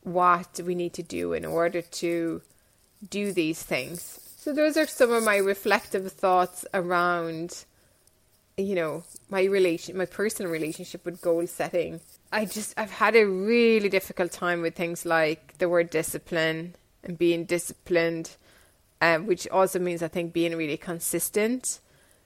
what 0.04 0.60
we 0.64 0.76
need 0.76 0.94
to 0.94 1.04
do 1.04 1.34
in 1.34 1.46
order 1.46 1.82
to 1.82 2.42
do 3.10 3.32
these 3.32 3.62
things. 3.64 4.20
So 4.38 4.54
those 4.54 4.78
are 4.78 4.88
some 4.88 5.12
of 5.12 5.24
my 5.24 5.38
reflective 5.38 6.12
thoughts 6.12 6.66
around 6.74 7.66
you 8.58 8.76
know, 8.76 9.04
my 9.30 9.44
relation 9.44 9.98
my 9.98 10.06
personal 10.06 10.52
relationship 10.52 11.04
with 11.06 11.22
goal 11.22 11.46
setting. 11.48 12.00
I 12.32 12.46
just 12.46 12.74
I've 12.78 12.92
had 12.92 13.16
a 13.16 13.26
really 13.26 13.90
difficult 13.90 14.32
time 14.32 14.62
with 14.62 14.76
things 14.76 15.06
like 15.06 15.58
the 15.58 15.68
word 15.68 15.90
discipline 15.90 16.76
and 17.04 17.18
being 17.18 17.46
disciplined, 17.46 18.32
um, 19.02 19.26
which 19.28 19.48
also 19.50 19.80
means 19.80 20.02
I 20.02 20.08
think 20.08 20.32
being 20.32 20.56
really 20.56 20.78
consistent, 20.78 21.80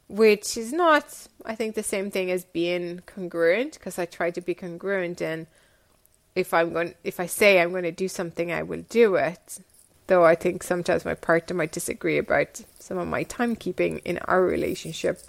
which 0.09 0.57
is 0.57 0.73
not 0.73 1.05
I 1.45 1.55
think 1.55 1.75
the 1.75 1.83
same 1.83 2.11
thing 2.11 2.29
as 2.29 2.43
being 2.43 3.01
congruent 3.05 3.73
because 3.73 3.97
I 3.97 4.05
try 4.05 4.31
to 4.31 4.41
be 4.41 4.53
congruent 4.53 5.21
and 5.21 5.47
if 6.35 6.53
I'm 6.53 6.73
going 6.73 6.95
if 7.05 7.19
I 7.21 7.27
say 7.27 7.61
I'm 7.61 7.71
going 7.71 7.83
to 7.83 7.91
do 7.91 8.09
something 8.09 8.51
I 8.51 8.63
will 8.63 8.83
do 8.89 9.15
it 9.15 9.59
though 10.09 10.25
I 10.25 10.35
think 10.35 10.63
sometimes 10.63 11.05
my 11.05 11.13
partner 11.13 11.55
might 11.55 11.71
disagree 11.71 12.17
about 12.17 12.61
some 12.79 12.97
of 12.97 13.07
my 13.07 13.23
timekeeping 13.23 14.01
in 14.03 14.17
our 14.25 14.43
relationship. 14.43 15.21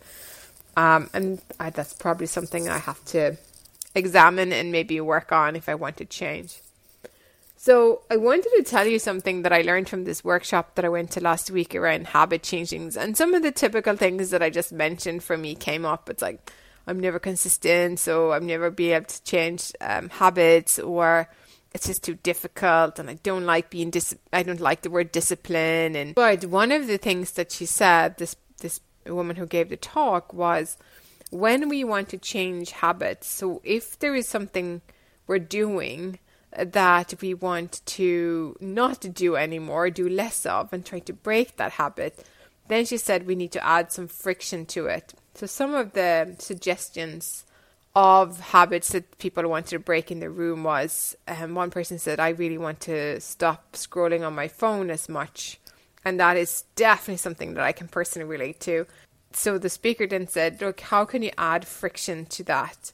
Um, 0.77 1.11
and 1.13 1.41
I, 1.61 1.71
that's 1.71 1.93
probably 1.93 2.27
something 2.27 2.69
I 2.69 2.79
have 2.79 3.05
to 3.07 3.37
examine 3.95 4.53
and 4.53 4.73
maybe 4.73 5.01
work 5.01 5.31
on 5.31 5.55
if 5.55 5.69
I 5.69 5.75
want 5.75 5.99
to 5.99 6.07
change. 6.07 6.61
So, 7.63 8.01
I 8.11 8.17
wanted 8.17 8.51
to 8.57 8.63
tell 8.63 8.87
you 8.87 8.99
something 8.99 9.43
that 9.43 9.53
I 9.53 9.61
learned 9.61 9.91
from 9.91 10.05
this 10.05 10.25
workshop 10.25 10.77
that 10.77 10.85
I 10.87 10.89
went 10.89 11.11
to 11.11 11.21
last 11.21 11.51
week 11.51 11.75
around 11.75 12.07
habit 12.07 12.41
changings. 12.41 12.97
And 12.97 13.19
some 13.19 13.35
of 13.35 13.43
the 13.43 13.53
typical 13.53 13.97
things 13.97 14.31
that 14.31 14.43
I 14.43 14.49
just 14.49 14.73
mentioned 14.73 15.23
for 15.23 15.37
me 15.37 15.55
came 15.55 15.85
up. 15.85 16.09
It's 16.09 16.23
like, 16.23 16.51
I'm 16.87 16.99
never 16.99 17.19
consistent, 17.19 17.99
so 17.99 18.33
I'm 18.33 18.47
never 18.47 18.71
be 18.71 18.93
able 18.93 19.05
to 19.05 19.23
change 19.25 19.73
um, 19.83 20.09
habits, 20.09 20.79
or 20.79 21.29
it's 21.75 21.87
just 21.87 22.03
too 22.03 22.15
difficult 22.15 22.99
and 22.99 23.11
I 23.11 23.19
don't 23.23 23.45
like 23.45 23.69
being 23.69 23.91
dis 23.91 24.17
I 24.33 24.43
don't 24.43 24.59
like 24.59 24.81
the 24.81 24.91
word 24.91 25.13
discipline 25.13 25.95
and 25.95 26.15
but 26.15 26.47
one 26.47 26.73
of 26.73 26.87
the 26.87 26.99
things 26.99 27.33
that 27.33 27.53
she 27.53 27.65
said 27.65 28.17
this 28.17 28.35
this 28.59 28.81
woman 29.07 29.37
who 29.37 29.47
gave 29.47 29.69
the 29.69 29.77
talk 29.77 30.35
was 30.35 30.77
when 31.31 31.69
we 31.69 31.85
want 31.85 32.09
to 32.09 32.19
change 32.19 32.73
habits 32.73 33.29
so 33.29 33.61
if 33.63 33.97
there 34.01 34.17
is 34.17 34.27
something 34.27 34.81
we're 35.29 35.39
doing 35.39 36.19
that 36.57 37.15
we 37.21 37.35
want 37.35 37.81
to 37.87 38.57
not 38.61 39.01
do 39.15 39.37
anymore 39.37 39.91
do 39.91 40.09
less 40.09 40.45
of 40.47 40.73
and 40.73 40.85
try 40.85 40.99
to 40.99 41.13
break 41.13 41.57
that 41.57 41.73
habit 41.73 42.25
then 42.69 42.85
she 42.85 42.97
said 42.97 43.27
we 43.27 43.35
need 43.35 43.53
to 43.53 43.65
add 43.65 43.93
some 43.93 44.09
friction 44.09 44.67
to 44.67 44.87
it 44.87 45.15
so 45.35 45.47
some 45.47 45.75
of 45.75 45.93
the 45.93 46.35
suggestions 46.39 47.45
of 47.95 48.39
habits 48.41 48.91
that 48.91 49.19
people 49.19 49.47
wanted 49.49 49.71
to 49.71 49.79
break 49.79 50.11
in 50.11 50.21
the 50.21 50.31
room 50.31 50.63
was 50.63 51.17
um, 51.27 51.55
one 51.55 51.71
person 51.71 51.99
said, 51.99 52.21
I 52.21 52.29
really 52.31 52.59
want 52.59 52.81
to 52.81 53.21
stop 53.21 53.73
scrolling 53.73 54.25
on 54.25 54.35
my 54.35 54.49
phone 54.49 54.91
as 54.91 55.09
much. 55.09 55.59
And 56.05 56.19
that 56.21 56.37
is 56.37 56.65
definitely 56.77 57.17
something 57.17 57.55
that 57.55 57.65
I 57.65 57.73
can 57.73 57.89
personally 57.89 58.29
relate 58.29 58.61
to. 58.61 58.87
So 59.33 59.59
the 59.59 59.69
speaker 59.69 60.07
then 60.07 60.29
said, 60.29 60.61
Look, 60.61 60.81
how 60.81 61.05
can 61.05 61.23
you 61.23 61.31
add 61.37 61.67
friction 61.67 62.27
to 62.27 62.45
that? 62.45 62.93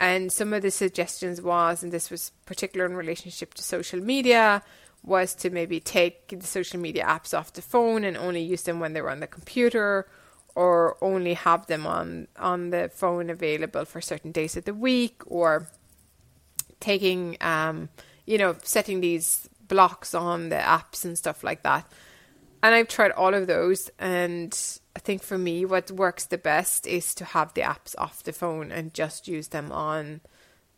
And 0.00 0.32
some 0.32 0.54
of 0.54 0.62
the 0.62 0.70
suggestions 0.70 1.42
was, 1.42 1.82
and 1.82 1.92
this 1.92 2.10
was 2.10 2.32
particular 2.46 2.86
in 2.86 2.96
relationship 2.96 3.52
to 3.54 3.62
social 3.62 4.00
media, 4.00 4.62
was 5.04 5.34
to 5.34 5.50
maybe 5.50 5.78
take 5.78 6.28
the 6.28 6.46
social 6.46 6.80
media 6.80 7.04
apps 7.04 7.38
off 7.38 7.52
the 7.52 7.62
phone 7.62 8.02
and 8.04 8.16
only 8.16 8.40
use 8.40 8.62
them 8.62 8.80
when 8.80 8.94
they're 8.94 9.10
on 9.10 9.20
the 9.20 9.26
computer 9.26 10.08
or 10.54 10.96
only 11.02 11.34
have 11.34 11.66
them 11.66 11.86
on 11.86 12.26
on 12.38 12.70
the 12.70 12.90
phone 12.92 13.30
available 13.30 13.84
for 13.84 14.00
certain 14.00 14.32
days 14.32 14.56
of 14.56 14.64
the 14.64 14.74
week 14.74 15.22
or 15.26 15.68
taking 16.80 17.36
um 17.40 17.88
you 18.26 18.36
know 18.36 18.56
setting 18.62 19.00
these 19.00 19.48
blocks 19.68 20.14
on 20.14 20.48
the 20.48 20.56
apps 20.56 21.04
and 21.04 21.16
stuff 21.16 21.44
like 21.44 21.62
that. 21.62 21.90
And 22.62 22.74
I've 22.74 22.88
tried 22.88 23.12
all 23.12 23.32
of 23.32 23.46
those 23.46 23.90
and 23.98 24.52
I 24.96 24.98
think 24.98 25.22
for 25.22 25.38
me 25.38 25.64
what 25.64 25.90
works 25.90 26.24
the 26.24 26.38
best 26.38 26.86
is 26.86 27.14
to 27.14 27.24
have 27.24 27.54
the 27.54 27.62
apps 27.62 27.94
off 27.96 28.22
the 28.22 28.32
phone 28.32 28.72
and 28.72 28.94
just 28.94 29.28
use 29.28 29.48
them 29.48 29.70
on 29.72 30.20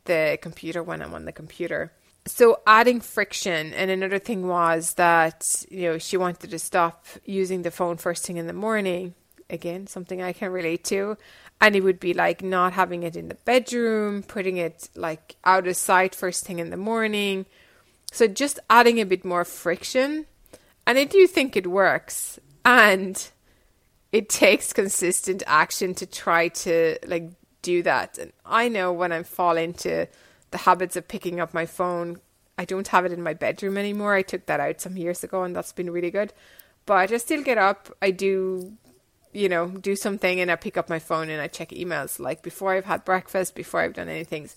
the 0.04 0.38
computer 0.42 0.82
when 0.82 1.00
I'm 1.00 1.14
on 1.14 1.24
the 1.24 1.32
computer 1.32 1.92
so 2.24 2.60
adding 2.66 3.00
friction 3.00 3.72
and 3.72 3.90
another 3.90 4.18
thing 4.18 4.46
was 4.46 4.94
that 4.94 5.64
you 5.70 5.88
know 5.88 5.98
she 5.98 6.16
wanted 6.16 6.50
to 6.50 6.58
stop 6.58 7.06
using 7.24 7.62
the 7.62 7.70
phone 7.70 7.96
first 7.96 8.24
thing 8.24 8.36
in 8.36 8.46
the 8.46 8.52
morning 8.52 9.14
again, 9.52 9.86
something 9.86 10.20
I 10.20 10.32
can 10.32 10.50
relate 10.50 10.82
to. 10.84 11.16
And 11.60 11.76
it 11.76 11.82
would 11.82 12.00
be 12.00 12.14
like 12.14 12.42
not 12.42 12.72
having 12.72 13.04
it 13.04 13.14
in 13.14 13.28
the 13.28 13.36
bedroom, 13.36 14.24
putting 14.24 14.56
it 14.56 14.88
like 14.96 15.36
out 15.44 15.68
of 15.68 15.76
sight 15.76 16.14
first 16.14 16.44
thing 16.44 16.58
in 16.58 16.70
the 16.70 16.76
morning. 16.76 17.46
So 18.10 18.26
just 18.26 18.58
adding 18.68 19.00
a 19.00 19.06
bit 19.06 19.24
more 19.24 19.44
friction. 19.44 20.26
And 20.86 20.98
I 20.98 21.04
do 21.04 21.26
think 21.26 21.56
it 21.56 21.68
works. 21.68 22.40
And 22.64 23.30
it 24.12 24.28
takes 24.28 24.72
consistent 24.72 25.42
action 25.46 25.94
to 25.94 26.06
try 26.06 26.48
to 26.48 26.98
like 27.06 27.32
do 27.62 27.82
that. 27.82 28.18
And 28.18 28.32
I 28.44 28.68
know 28.68 28.92
when 28.92 29.12
I 29.12 29.22
fall 29.22 29.56
into 29.56 30.06
the 30.50 30.58
habits 30.58 30.96
of 30.96 31.08
picking 31.08 31.40
up 31.40 31.54
my 31.54 31.66
phone, 31.66 32.20
I 32.58 32.64
don't 32.64 32.88
have 32.88 33.06
it 33.06 33.12
in 33.12 33.22
my 33.22 33.34
bedroom 33.34 33.78
anymore. 33.78 34.14
I 34.14 34.22
took 34.22 34.46
that 34.46 34.60
out 34.60 34.80
some 34.80 34.96
years 34.96 35.24
ago 35.24 35.42
and 35.42 35.56
that's 35.56 35.72
been 35.72 35.90
really 35.90 36.10
good. 36.10 36.32
But 36.84 37.12
I 37.12 37.16
still 37.16 37.42
get 37.42 37.58
up. 37.58 37.88
I 38.02 38.10
do 38.10 38.76
you 39.32 39.48
know, 39.48 39.68
do 39.68 39.96
something 39.96 40.40
and 40.40 40.50
I 40.50 40.56
pick 40.56 40.76
up 40.76 40.90
my 40.90 40.98
phone 40.98 41.30
and 41.30 41.40
I 41.40 41.46
check 41.46 41.70
emails 41.70 42.20
like 42.20 42.42
before 42.42 42.74
I've 42.74 42.84
had 42.84 43.04
breakfast, 43.04 43.54
before 43.54 43.80
I've 43.80 43.94
done 43.94 44.08
anything. 44.08 44.50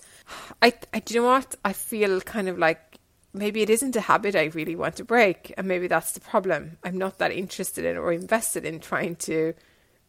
I, 0.62 0.74
I, 0.94 1.00
do 1.00 1.14
you 1.14 1.22
know 1.22 1.28
what? 1.28 1.56
I 1.64 1.72
feel 1.72 2.20
kind 2.22 2.50
of 2.50 2.58
like 2.60 2.95
maybe 3.36 3.62
it 3.62 3.70
isn't 3.70 3.96
a 3.96 4.02
habit 4.02 4.36
I 4.36 4.46
really 4.46 4.76
want 4.76 4.96
to 4.98 5.04
break, 5.04 5.54
and 5.58 5.68
maybe 5.68 5.88
that's 5.88 6.12
the 6.12 6.20
problem. 6.20 6.78
I'm 6.84 6.98
not 6.98 7.18
that 7.20 7.32
interested 7.32 7.86
in 7.86 7.98
or 7.98 8.12
invested 8.12 8.66
in 8.66 8.80
trying 8.80 9.16
to 9.18 9.54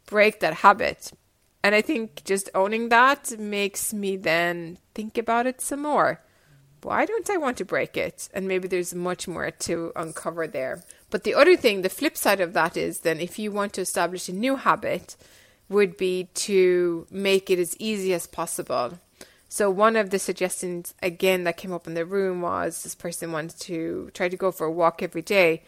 break 0.06 0.40
that 0.40 0.54
habit. 0.54 1.12
And 1.62 1.74
I 1.74 1.82
think 1.82 2.22
just 2.24 2.48
owning 2.54 2.90
that 2.90 3.38
makes 3.38 3.92
me 3.92 4.16
then 4.16 4.78
think 4.94 5.18
about 5.18 5.46
it 5.46 5.60
some 5.60 5.82
more. 5.82 6.22
Why 6.82 7.04
don't 7.04 7.28
I 7.28 7.36
want 7.36 7.56
to 7.56 7.64
break 7.64 7.96
it? 7.96 8.28
And 8.32 8.46
maybe 8.46 8.68
there's 8.68 8.94
much 8.94 9.26
more 9.26 9.50
to 9.50 9.92
uncover 9.96 10.46
there. 10.46 10.84
But 11.10 11.24
the 11.24 11.34
other 11.34 11.56
thing, 11.56 11.82
the 11.82 11.88
flip 11.88 12.16
side 12.16 12.40
of 12.40 12.52
that 12.52 12.76
is 12.76 13.00
then 13.00 13.18
if 13.18 13.38
you 13.38 13.50
want 13.50 13.72
to 13.72 13.80
establish 13.80 14.28
a 14.28 14.32
new 14.32 14.56
habit, 14.56 15.16
would 15.68 15.96
be 15.96 16.28
to 16.34 17.06
make 17.10 17.50
it 17.50 17.58
as 17.58 17.76
easy 17.80 18.14
as 18.14 18.26
possible. 18.26 19.00
So 19.48 19.70
one 19.70 19.96
of 19.96 20.10
the 20.10 20.18
suggestions 20.18 20.94
again 21.02 21.44
that 21.44 21.56
came 21.56 21.72
up 21.72 21.86
in 21.86 21.94
the 21.94 22.04
room 22.04 22.40
was 22.42 22.82
this 22.82 22.94
person 22.94 23.32
wanted 23.32 23.58
to 23.60 24.10
try 24.12 24.28
to 24.28 24.36
go 24.36 24.50
for 24.50 24.66
a 24.66 24.72
walk 24.72 25.02
every 25.02 25.22
day. 25.22 25.62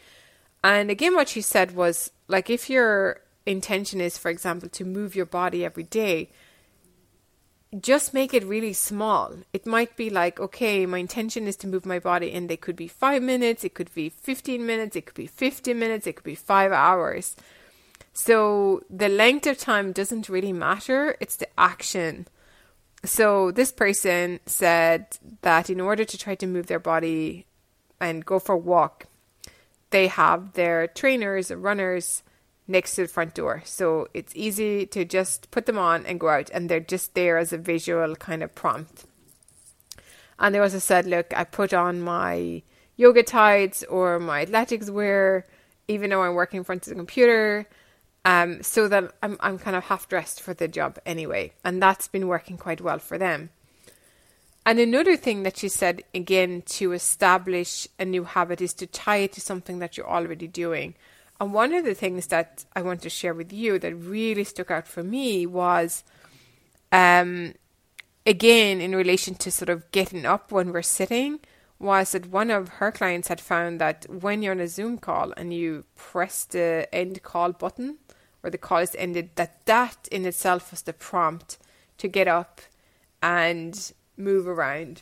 And 0.63 0.91
again 0.91 1.15
what 1.15 1.29
she 1.29 1.41
said 1.41 1.75
was 1.75 2.11
like 2.27 2.49
if 2.49 2.69
your 2.69 3.21
intention 3.45 4.01
is 4.01 4.17
for 4.17 4.29
example 4.29 4.69
to 4.69 4.85
move 4.85 5.15
your 5.15 5.25
body 5.25 5.63
every 5.63 5.83
day, 5.83 6.29
just 7.79 8.13
make 8.13 8.33
it 8.33 8.43
really 8.43 8.73
small. 8.73 9.35
It 9.53 9.65
might 9.65 9.95
be 9.95 10.09
like, 10.09 10.39
okay, 10.39 10.85
my 10.85 10.97
intention 10.97 11.47
is 11.47 11.55
to 11.57 11.67
move 11.67 11.85
my 11.85 11.99
body, 11.99 12.31
and 12.31 12.49
they 12.49 12.57
could 12.57 12.75
be 12.75 12.87
five 12.87 13.21
minutes, 13.21 13.63
it 13.63 13.75
could 13.75 13.93
be 13.93 14.09
15 14.09 14.65
minutes, 14.65 14.95
it 14.95 15.05
could 15.05 15.15
be 15.15 15.27
50 15.27 15.73
minutes, 15.75 16.07
it 16.07 16.15
could 16.15 16.23
be 16.23 16.35
five 16.35 16.71
hours. 16.71 17.35
So 18.11 18.83
the 18.89 19.07
length 19.07 19.45
of 19.45 19.59
time 19.59 19.91
doesn't 19.91 20.29
really 20.29 20.53
matter, 20.53 21.15
it's 21.19 21.35
the 21.35 21.47
action. 21.59 22.27
So 23.05 23.51
this 23.51 23.71
person 23.71 24.39
said 24.45 25.17
that 25.41 25.69
in 25.69 25.79
order 25.79 26.03
to 26.03 26.17
try 26.17 26.35
to 26.35 26.47
move 26.47 26.67
their 26.67 26.79
body 26.79 27.45
and 27.99 28.25
go 28.25 28.39
for 28.39 28.55
a 28.55 28.57
walk, 28.57 29.05
they 29.91 30.07
have 30.07 30.53
their 30.53 30.87
trainers 30.87 31.49
or 31.49 31.57
runners 31.57 32.23
next 32.67 32.95
to 32.95 33.03
the 33.03 33.07
front 33.07 33.33
door. 33.33 33.63
So 33.65 34.07
it's 34.13 34.33
easy 34.35 34.85
to 34.87 35.05
just 35.05 35.49
put 35.49 35.65
them 35.65 35.77
on 35.77 36.05
and 36.05 36.19
go 36.19 36.29
out, 36.29 36.51
and 36.53 36.69
they're 36.69 36.79
just 36.79 37.15
there 37.15 37.37
as 37.37 37.51
a 37.51 37.57
visual 37.57 38.15
kind 38.15 38.43
of 38.43 38.53
prompt. 38.53 39.05
And 40.37 40.53
they 40.53 40.59
also 40.59 40.79
said, 40.79 41.05
look, 41.05 41.33
I 41.35 41.45
put 41.45 41.73
on 41.73 42.01
my 42.01 42.61
yoga 42.95 43.23
tights 43.23 43.83
or 43.83 44.19
my 44.19 44.41
athletics 44.41 44.89
wear, 44.89 45.47
even 45.87 46.09
though 46.09 46.21
I'm 46.21 46.35
working 46.35 46.59
in 46.59 46.63
front 46.63 46.85
of 46.85 46.89
the 46.89 46.95
computer, 46.95 47.65
um, 48.29 48.49
so 48.73 48.81
that 48.91 49.03
I'm, 49.23 49.35
I'm 49.45 49.57
kind 49.65 49.77
of 49.77 49.83
half 49.85 50.03
dressed 50.13 50.39
for 50.45 50.53
the 50.53 50.67
job 50.79 50.91
anyway. 51.05 51.43
And 51.63 51.81
that's 51.81 52.07
been 52.15 52.27
working 52.35 52.57
quite 52.65 52.81
well 52.87 52.99
for 52.99 53.17
them. 53.17 53.49
And 54.65 54.79
another 54.79 55.17
thing 55.17 55.43
that 55.43 55.57
she 55.57 55.69
said 55.69 55.97
again 56.13 56.61
to 56.77 56.85
establish 56.93 57.87
a 57.97 58.05
new 58.05 58.25
habit 58.35 58.61
is 58.61 58.73
to 58.73 58.85
tie 58.85 59.23
it 59.25 59.33
to 59.33 59.41
something 59.41 59.79
that 59.79 59.95
you're 59.95 60.15
already 60.17 60.47
doing. 60.63 60.93
And 61.39 61.53
one 61.53 61.73
of 61.77 61.85
the 61.85 61.95
things 62.03 62.27
that 62.27 62.65
I 62.77 62.81
want 62.81 63.01
to 63.01 63.09
share 63.09 63.33
with 63.33 63.51
you 63.61 63.79
that 63.79 63.95
really 64.17 64.45
stuck 64.45 64.71
out 64.71 64.87
for 64.87 65.03
me 65.03 65.47
was 65.47 66.03
Um, 66.91 67.53
again, 68.25 68.81
in 68.81 68.95
relation 68.95 69.35
to 69.35 69.51
sort 69.51 69.69
of 69.69 69.89
getting 69.91 70.25
up 70.25 70.51
when 70.51 70.71
we're 70.73 70.81
sitting, 70.99 71.39
was 71.77 72.11
that 72.11 72.31
one 72.31 72.51
of 72.51 72.79
her 72.79 72.91
clients 72.91 73.29
had 73.29 73.39
found 73.39 73.79
that 73.79 74.05
when 74.09 74.41
you're 74.41 74.57
on 74.57 74.59
a 74.59 74.67
Zoom 74.67 74.97
call 74.97 75.33
and 75.37 75.53
you 75.53 75.85
press 75.95 76.45
the 76.45 76.87
end 76.91 77.21
call 77.21 77.51
button 77.53 77.97
or 78.43 78.49
the 78.49 78.59
is 78.81 78.95
ended, 78.97 79.31
that 79.35 79.65
that 79.65 80.07
in 80.11 80.25
itself 80.25 80.71
was 80.71 80.81
the 80.83 80.93
prompt 80.93 81.57
to 81.97 82.07
get 82.07 82.27
up 82.27 82.61
and 83.21 83.91
move 84.17 84.47
around 84.47 85.01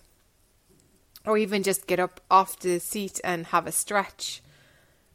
or 1.26 1.38
even 1.38 1.62
just 1.62 1.88
get 1.88 2.00
up 2.00 2.22
off 2.32 2.60
the 2.60 2.80
seat 2.80 3.20
and 3.24 3.48
have 3.48 3.68
a 3.68 3.72
stretch. 3.72 4.42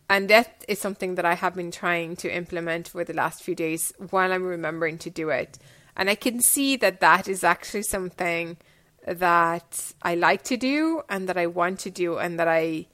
And 0.08 0.28
that 0.28 0.64
is 0.68 0.78
something 0.78 1.14
that 1.14 1.24
I 1.24 1.34
have 1.34 1.54
been 1.54 1.70
trying 1.70 2.16
to 2.16 2.34
implement 2.34 2.88
for 2.88 3.02
the 3.02 3.14
last 3.14 3.42
few 3.42 3.54
days 3.54 3.92
while 4.10 4.32
I'm 4.32 4.44
remembering 4.44 4.98
to 4.98 5.10
do 5.10 5.30
it. 5.30 5.58
And 5.96 6.10
I 6.10 6.14
can 6.14 6.40
see 6.40 6.76
that 6.76 7.00
that 7.00 7.28
is 7.28 7.42
actually 7.42 7.84
something 7.84 8.58
that 9.06 9.92
I 10.02 10.14
like 10.14 10.42
to 10.44 10.56
do 10.56 11.02
and 11.08 11.28
that 11.28 11.38
I 11.38 11.46
want 11.46 11.80
to 11.80 11.90
do 11.90 12.18
and 12.18 12.38
that 12.38 12.48
I 12.48 12.86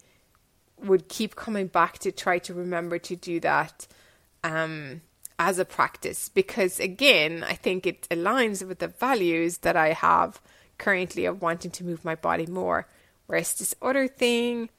would 0.83 1.09
keep 1.09 1.35
coming 1.35 1.67
back 1.67 1.99
to 1.99 2.13
try 2.13 2.39
to 2.39 2.55
remember 2.55 2.99
to 3.01 3.17
do 3.17 3.41
that 3.41 3.89
um, 4.45 5.01
as 5.39 5.59
a 5.59 5.65
practice 5.65 6.29
because 6.29 6.81
again 6.81 7.45
I 7.45 7.55
think 7.55 7.87
it 7.87 8.09
aligns 8.11 8.67
with 8.67 8.81
the 8.81 8.89
values 8.89 9.59
that 9.59 9.77
I 9.77 9.93
have 9.93 10.41
currently 10.79 11.25
of 11.25 11.43
wanting 11.43 11.71
to 11.73 11.85
move 11.85 12.05
my 12.05 12.15
body 12.15 12.47
more. 12.47 12.87
Whereas 13.27 13.55
this 13.55 13.75
other 13.83 14.09
thing 14.09 14.71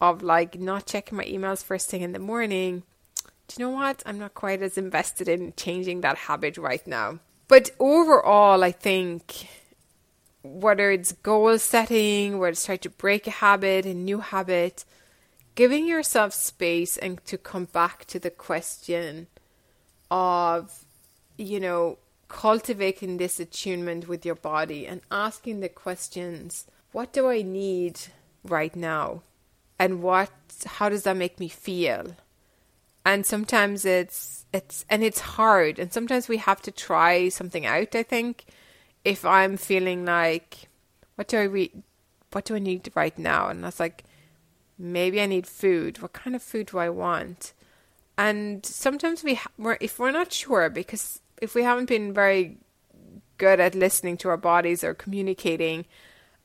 of 0.00 0.22
like 0.22 0.58
not 0.58 0.86
checking 0.86 1.18
my 1.18 1.24
emails 1.24 1.64
first 1.64 1.90
thing 1.90 2.02
in 2.02 2.12
the 2.12 2.18
morning. 2.18 2.82
Do 3.48 3.56
you 3.58 3.66
know 3.66 3.74
what? 3.74 4.02
I'm 4.06 4.18
not 4.18 4.34
quite 4.34 4.62
as 4.62 4.76
invested 4.78 5.28
in 5.28 5.52
changing 5.56 6.00
that 6.00 6.18
habit 6.18 6.56
right 6.58 6.86
now. 6.86 7.18
But 7.48 7.70
overall 7.78 8.64
I 8.64 8.72
think 8.72 9.48
whether 10.42 10.90
it's 10.90 11.12
goal 11.12 11.58
setting, 11.58 12.38
whether 12.38 12.52
it's 12.52 12.64
trying 12.64 12.78
to 12.78 12.90
break 12.90 13.26
a 13.26 13.30
habit, 13.30 13.84
a 13.84 13.94
new 13.94 14.20
habit, 14.20 14.84
giving 15.54 15.86
yourself 15.86 16.32
space 16.32 16.96
and 16.96 17.24
to 17.24 17.36
come 17.36 17.64
back 17.64 18.04
to 18.06 18.18
the 18.18 18.30
question 18.30 19.26
of, 20.10 20.84
you 21.36 21.60
know, 21.60 21.98
cultivating 22.28 23.16
this 23.16 23.38
attunement 23.38 24.08
with 24.08 24.26
your 24.26 24.34
body 24.34 24.86
and 24.86 25.00
asking 25.10 25.60
the 25.60 25.68
questions 25.68 26.66
what 26.92 27.12
do 27.12 27.28
I 27.28 27.42
need 27.42 28.00
right 28.42 28.74
now? 28.74 29.22
And 29.78 30.02
what 30.02 30.30
how 30.64 30.88
does 30.88 31.02
that 31.02 31.16
make 31.16 31.38
me 31.38 31.48
feel? 31.48 32.16
And 33.04 33.26
sometimes 33.26 33.84
it's 33.84 34.46
it's 34.52 34.84
and 34.88 35.02
it's 35.02 35.20
hard 35.20 35.78
and 35.78 35.92
sometimes 35.92 36.28
we 36.28 36.38
have 36.38 36.62
to 36.62 36.70
try 36.70 37.28
something 37.28 37.66
out, 37.66 37.94
I 37.94 38.02
think 38.02 38.46
if 39.04 39.24
I'm 39.24 39.56
feeling 39.56 40.04
like, 40.04 40.68
what 41.14 41.28
do 41.28 41.38
I 41.38 41.44
read? 41.44 41.82
What 42.32 42.44
do 42.44 42.56
I 42.56 42.58
need 42.58 42.90
right 42.94 43.16
now? 43.16 43.48
And 43.48 43.62
was 43.62 43.78
like, 43.78 44.04
maybe 44.78 45.20
I 45.20 45.26
need 45.26 45.46
food. 45.46 46.02
What 46.02 46.12
kind 46.12 46.34
of 46.34 46.42
food 46.42 46.66
do 46.66 46.78
I 46.78 46.88
want? 46.90 47.52
And 48.18 48.64
sometimes 48.64 49.22
we, 49.22 49.34
ha- 49.34 49.50
we're, 49.58 49.78
if 49.80 49.98
we're 49.98 50.10
not 50.10 50.32
sure, 50.32 50.70
because 50.70 51.20
if 51.40 51.54
we 51.54 51.62
haven't 51.62 51.88
been 51.88 52.12
very 52.12 52.58
good 53.38 53.60
at 53.60 53.74
listening 53.74 54.16
to 54.18 54.28
our 54.28 54.36
bodies 54.36 54.82
or 54.82 54.94
communicating 54.94 55.84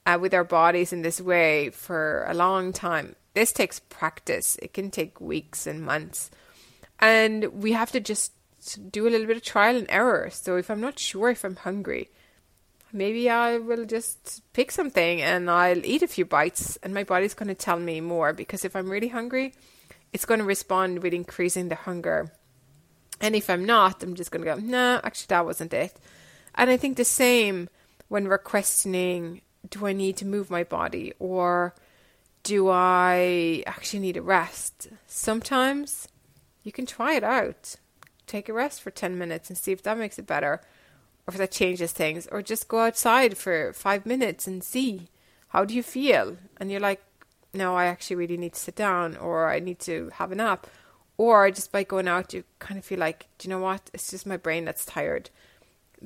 uh, 0.06 0.18
with 0.20 0.34
our 0.34 0.44
bodies 0.44 0.92
in 0.92 1.02
this 1.02 1.22
way 1.22 1.70
for 1.70 2.26
a 2.28 2.34
long 2.34 2.74
time, 2.74 3.16
this 3.34 3.54
takes 3.54 3.80
practice. 3.80 4.58
It 4.62 4.74
can 4.74 4.92
take 4.92 5.22
weeks 5.22 5.66
and 5.66 5.82
months. 5.82 6.30
And 7.00 7.46
we 7.64 7.72
have 7.72 7.92
to 7.92 8.00
just 8.00 8.34
do 8.92 9.08
a 9.08 9.10
little 9.10 9.28
bit 9.28 9.38
of 9.38 9.44
trial 9.44 9.78
and 9.78 9.88
error. 9.90 10.30
So 10.32 10.58
if 10.58 10.70
I'm 10.70 10.82
not 10.82 11.00
sure 11.00 11.30
if 11.30 11.44
I'm 11.44 11.56
hungry, 11.56 12.10
maybe 12.94 13.30
I 13.30 13.58
will 13.58 13.86
just 13.86 14.44
pick 14.54 14.72
something 14.72 15.22
and 15.22 15.50
I'll 15.50 15.86
eat 15.86 16.04
a 16.04 16.08
few 16.08 16.26
bites 16.26 16.78
and 16.84 16.94
my 16.94 17.04
body's 17.04 17.34
going 17.34 17.48
to 17.48 17.56
tell 17.56 17.80
me 17.80 18.02
more 18.02 18.34
because 18.34 18.66
if 18.66 18.76
I'm 18.76 18.90
really 18.90 19.08
hungry, 19.08 19.54
it's 20.14 20.26
going 20.26 20.40
to 20.40 20.46
respond 20.46 21.02
with 21.02 21.14
increasing 21.14 21.70
the 21.70 21.76
hunger. 21.76 22.32
And 23.20 23.36
if 23.36 23.50
I'm 23.50 23.66
not, 23.66 24.04
I'm 24.04 24.16
just 24.16 24.32
going 24.32 24.44
to 24.44 24.56
go, 24.56 24.60
nah, 24.60 25.00
actually, 25.04 25.28
that 25.30 25.46
wasn't 25.46 25.74
it. 25.74 25.96
And 26.56 26.70
I 26.70 26.78
think 26.78 26.98
the 26.98 27.06
same 27.06 27.70
when 28.08 28.28
we're 28.28 28.38
questioning 28.38 29.42
do 29.70 29.86
I 29.86 29.94
need 29.94 30.18
to 30.18 30.26
move 30.26 30.50
my 30.50 30.64
body 30.64 31.14
or 31.20 31.76
do 32.44 32.70
I 32.70 33.64
actually 33.68 34.00
need 34.00 34.18
a 34.18 34.22
rest? 34.22 34.88
Sometimes 35.06 36.08
you 36.64 36.72
can 36.72 36.88
try 36.88 37.14
it 37.14 37.24
out. 37.24 37.76
Take 38.26 38.50
a 38.50 38.54
rest 38.54 38.82
for 38.82 38.90
10 38.90 39.18
minutes 39.18 39.50
and 39.50 39.58
see 39.58 39.72
if 39.72 39.84
that 39.84 40.00
makes 40.00 40.18
it 40.18 40.26
better 40.26 40.62
or 41.28 41.32
if 41.32 41.38
that 41.38 41.52
changes 41.52 41.92
things, 41.92 42.28
or 42.32 42.42
just 42.42 42.68
go 42.68 42.80
outside 42.80 43.38
for 43.38 43.74
five 43.74 44.06
minutes 44.06 44.48
and 44.48 44.64
see 44.64 45.10
how 45.50 45.66
do 45.66 45.74
you 45.76 45.84
feel, 45.84 46.38
and 46.58 46.72
you're 46.72 46.80
like, 46.80 47.02
no, 47.54 47.76
I 47.76 47.86
actually 47.86 48.16
really 48.18 48.38
need 48.38 48.54
to 48.54 48.60
sit 48.60 48.76
down, 48.76 49.18
or 49.18 49.50
I 49.50 49.60
need 49.60 49.80
to 49.80 50.10
have 50.14 50.32
a 50.32 50.36
nap, 50.36 50.68
or 51.18 51.52
just 51.52 51.72
by 51.72 51.84
going 51.84 52.08
out, 52.08 52.34
you 52.34 52.44
kind 52.60 52.78
of 52.78 52.86
feel 52.86 53.00
like, 53.00 53.28
do 53.38 53.48
you 53.48 53.54
know 53.54 53.60
what? 53.60 53.90
It's 53.94 54.10
just 54.10 54.26
my 54.26 54.38
brain 54.38 54.66
that's 54.66 54.86
tired. 54.86 55.30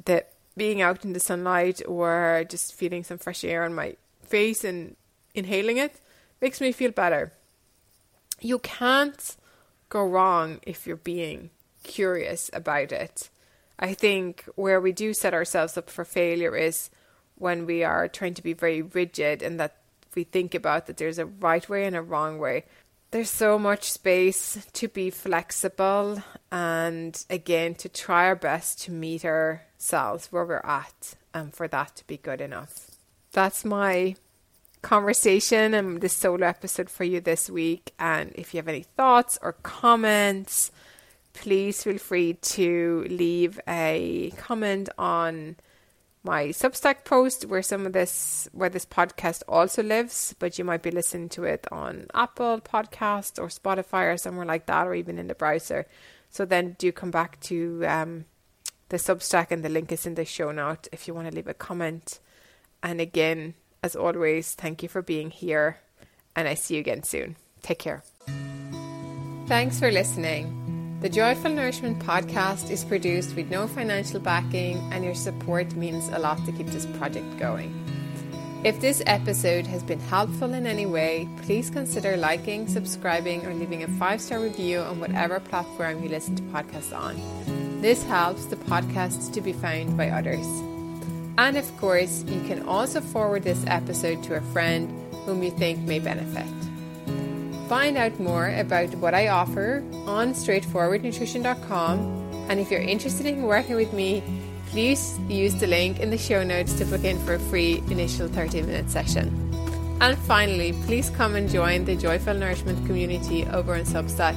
That 0.05 0.34
being 0.58 0.81
out 0.81 1.05
in 1.05 1.13
the 1.13 1.19
sunlight 1.19 1.81
or 1.88 2.45
just 2.49 2.73
feeling 2.73 3.03
some 3.03 3.17
fresh 3.17 3.43
air 3.43 3.63
on 3.63 3.73
my 3.73 3.95
face 4.23 4.63
and 4.63 4.95
inhaling 5.34 5.77
it 5.77 5.99
makes 6.41 6.62
me 6.62 6.71
feel 6.71 6.91
better. 6.91 7.34
You 8.39 8.60
can't 8.60 9.36
go 9.89 10.05
wrong 10.05 10.60
if 10.63 10.88
you're 10.88 10.97
being 10.97 11.49
curious 11.84 12.49
about 12.53 12.91
it. 12.91 13.29
I 13.77 13.93
think 13.93 14.45
where 14.55 14.79
we 14.79 14.91
do 14.91 15.13
set 15.13 15.34
ourselves 15.34 15.77
up 15.77 15.89
for 15.89 16.05
failure 16.05 16.55
is 16.55 16.89
when 17.36 17.65
we 17.65 17.84
are 17.84 18.08
trying 18.08 18.34
to 18.36 18.43
be 18.43 18.53
very 18.53 18.81
rigid 18.81 19.41
and 19.41 19.60
that 19.60 19.75
we 20.15 20.23
think 20.23 20.56
about 20.56 20.88
that 20.88 20.97
there's 20.97 21.19
a 21.19 21.25
right 21.25 21.67
way 21.67 21.86
and 21.86 21.95
a 21.95 22.01
wrong 22.01 22.39
way. 22.39 22.65
There's 23.12 23.30
so 23.30 23.60
much 23.60 23.91
space 23.91 24.65
to 24.73 24.88
be 24.88 25.10
flexible 25.10 26.21
and 26.51 27.23
again 27.30 27.75
to 27.75 27.89
try 27.89 28.25
our 28.25 28.36
best 28.36 28.82
to 28.84 28.91
meet 28.91 29.23
ourselves 29.23 30.28
where 30.32 30.45
we're 30.45 30.58
at 30.63 31.15
and 31.34 31.54
for 31.54 31.67
that 31.67 31.95
to 31.97 32.08
be 32.08 32.17
good 32.17 32.41
enough. 32.41 32.91
That's 33.32 33.63
my 33.63 34.15
conversation 34.82 35.73
and 35.73 35.99
this 36.01 36.13
solo 36.13 36.45
episode 36.45 36.89
for 36.89 37.04
you 37.04 37.19
this 37.19 37.49
week. 37.49 37.93
And 37.99 38.32
if 38.36 38.54
you 38.54 38.60
have 38.60 38.67
any 38.67 38.84
thoughts 38.84 39.38
or 39.41 39.54
comments, 39.54 40.71
please 41.34 41.84
feel 41.84 41.97
free 41.97 42.34
to 42.34 43.06
leave 43.10 43.60
a 43.67 44.32
comment 44.38 44.89
on 44.97 45.56
my 46.25 46.47
Substack 46.47 47.05
post 47.05 47.45
where 47.45 47.61
some 47.61 47.85
of 47.85 47.93
this 47.93 48.49
where 48.51 48.69
this 48.69 48.85
podcast 48.85 49.43
also 49.47 49.83
lives, 49.83 50.35
but 50.39 50.57
you 50.57 50.65
might 50.65 50.81
be 50.81 50.91
listening 50.91 51.29
to 51.29 51.43
it 51.43 51.67
on 51.71 52.07
Apple 52.13 52.59
Podcast 52.59 53.39
or 53.39 53.47
Spotify 53.47 54.13
or 54.13 54.17
somewhere 54.17 54.45
like 54.45 54.65
that, 54.65 54.88
or 54.88 54.95
even 54.95 55.19
in 55.19 55.27
the 55.27 55.35
browser. 55.35 55.85
So 56.29 56.43
then 56.43 56.75
do 56.79 56.91
come 56.91 57.11
back 57.11 57.39
to 57.41 57.85
um, 57.85 58.25
the 58.89 58.97
Substack 58.97 59.51
and 59.51 59.63
the 59.63 59.69
link 59.69 59.91
is 59.91 60.05
in 60.05 60.15
the 60.15 60.25
show 60.25 60.51
note 60.51 60.88
if 60.91 61.07
you 61.07 61.13
want 61.13 61.29
to 61.29 61.35
leave 61.35 61.47
a 61.47 61.53
comment. 61.53 62.19
And 62.81 62.99
again, 62.99 63.53
as 63.83 63.95
always, 63.95 64.53
thank 64.53 64.83
you 64.83 64.89
for 64.89 65.01
being 65.01 65.29
here, 65.29 65.77
and 66.35 66.47
I 66.47 66.55
see 66.55 66.73
you 66.73 66.79
again 66.79 67.03
soon. 67.03 67.35
Take 67.61 67.79
care. 67.79 68.03
Thanks 69.47 69.79
for 69.79 69.91
listening. 69.91 70.64
The 71.01 71.10
Joyful 71.10 71.51
Nourishment 71.51 71.99
podcast 71.99 72.71
is 72.71 72.86
produced 72.86 73.36
with 73.36 73.51
no 73.51 73.67
financial 73.67 74.19
backing, 74.19 74.77
and 74.93 75.03
your 75.03 75.13
support 75.13 75.75
means 75.75 76.08
a 76.08 76.19
lot 76.19 76.43
to 76.45 76.51
keep 76.53 76.67
this 76.67 76.86
project 76.97 77.38
going. 77.38 77.73
If 78.63 78.79
this 78.79 79.03
episode 79.05 79.67
has 79.67 79.84
been 79.84 79.99
helpful 79.99 80.53
in 80.53 80.65
any 80.65 80.86
way, 80.86 81.29
please 81.43 81.69
consider 81.69 82.17
liking, 82.17 82.67
subscribing, 82.67 83.45
or 83.45 83.53
leaving 83.53 83.84
a 83.84 83.88
five 83.99 84.21
star 84.21 84.39
review 84.39 84.79
on 84.79 84.99
whatever 84.99 85.39
platform 85.39 86.01
you 86.01 86.10
listen 86.10 86.36
to 86.38 86.43
podcasts 86.43 86.97
on. 86.97 87.19
This 87.81 88.01
helps 88.03 88.45
the 88.45 88.55
podcast 88.55 89.34
to 89.34 89.41
be 89.41 89.53
found 89.53 89.97
by 89.97 90.10
others. 90.10 90.47
And 91.38 91.58
of 91.58 91.77
course, 91.77 92.23
you 92.23 92.41
can 92.47 92.65
also 92.67 93.01
forward 93.01 93.43
this 93.43 93.63
episode 93.67 94.23
to 94.23 94.36
a 94.36 94.41
friend 94.53 94.89
whom 95.25 95.43
you 95.43 95.51
think 95.51 95.79
may 95.81 95.99
benefit. 95.99 96.47
Find 97.67 97.97
out 97.97 98.19
more 98.19 98.49
about 98.49 98.93
what 98.95 99.15
I 99.15 99.30
offer 99.30 99.84
on 100.06 100.34
straightforwardnutrition.com. 100.34 101.99
And 102.47 102.60
if 102.60 102.69
you're 102.69 102.82
interested 102.82 103.25
in 103.25 103.41
working 103.43 103.75
with 103.75 103.91
me, 103.91 104.21
please 104.67 105.17
use 105.28 105.56
the 105.56 105.65
link 105.65 105.99
in 105.99 106.12
the 106.12 106.17
show 106.17 106.43
notes 106.43 106.73
to 106.73 106.86
book 106.86 107.04
in 107.04 107.17
for 107.25 107.34
a 107.36 107.39
free 107.39 107.82
initial 107.89 108.28
30 108.28 108.62
minute 108.62 108.91
session. 108.91 109.34
And 109.99 110.17
finally, 110.19 110.73
please 110.86 111.10
come 111.10 111.36
and 111.36 111.49
join 111.49 111.86
the 111.86 111.95
Joyful 111.95 112.36
Nourishment 112.36 112.86
community 112.86 113.45
over 113.47 113.73
on 113.73 113.82
Substack 113.82 114.36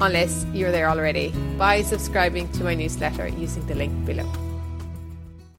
unless 0.00 0.46
you're 0.54 0.72
there 0.72 0.88
already 0.88 1.30
by 1.58 1.82
subscribing 1.82 2.50
to 2.52 2.64
my 2.64 2.74
newsletter 2.74 3.28
using 3.28 3.66
the 3.66 3.74
link 3.74 3.92
below. 4.06 4.51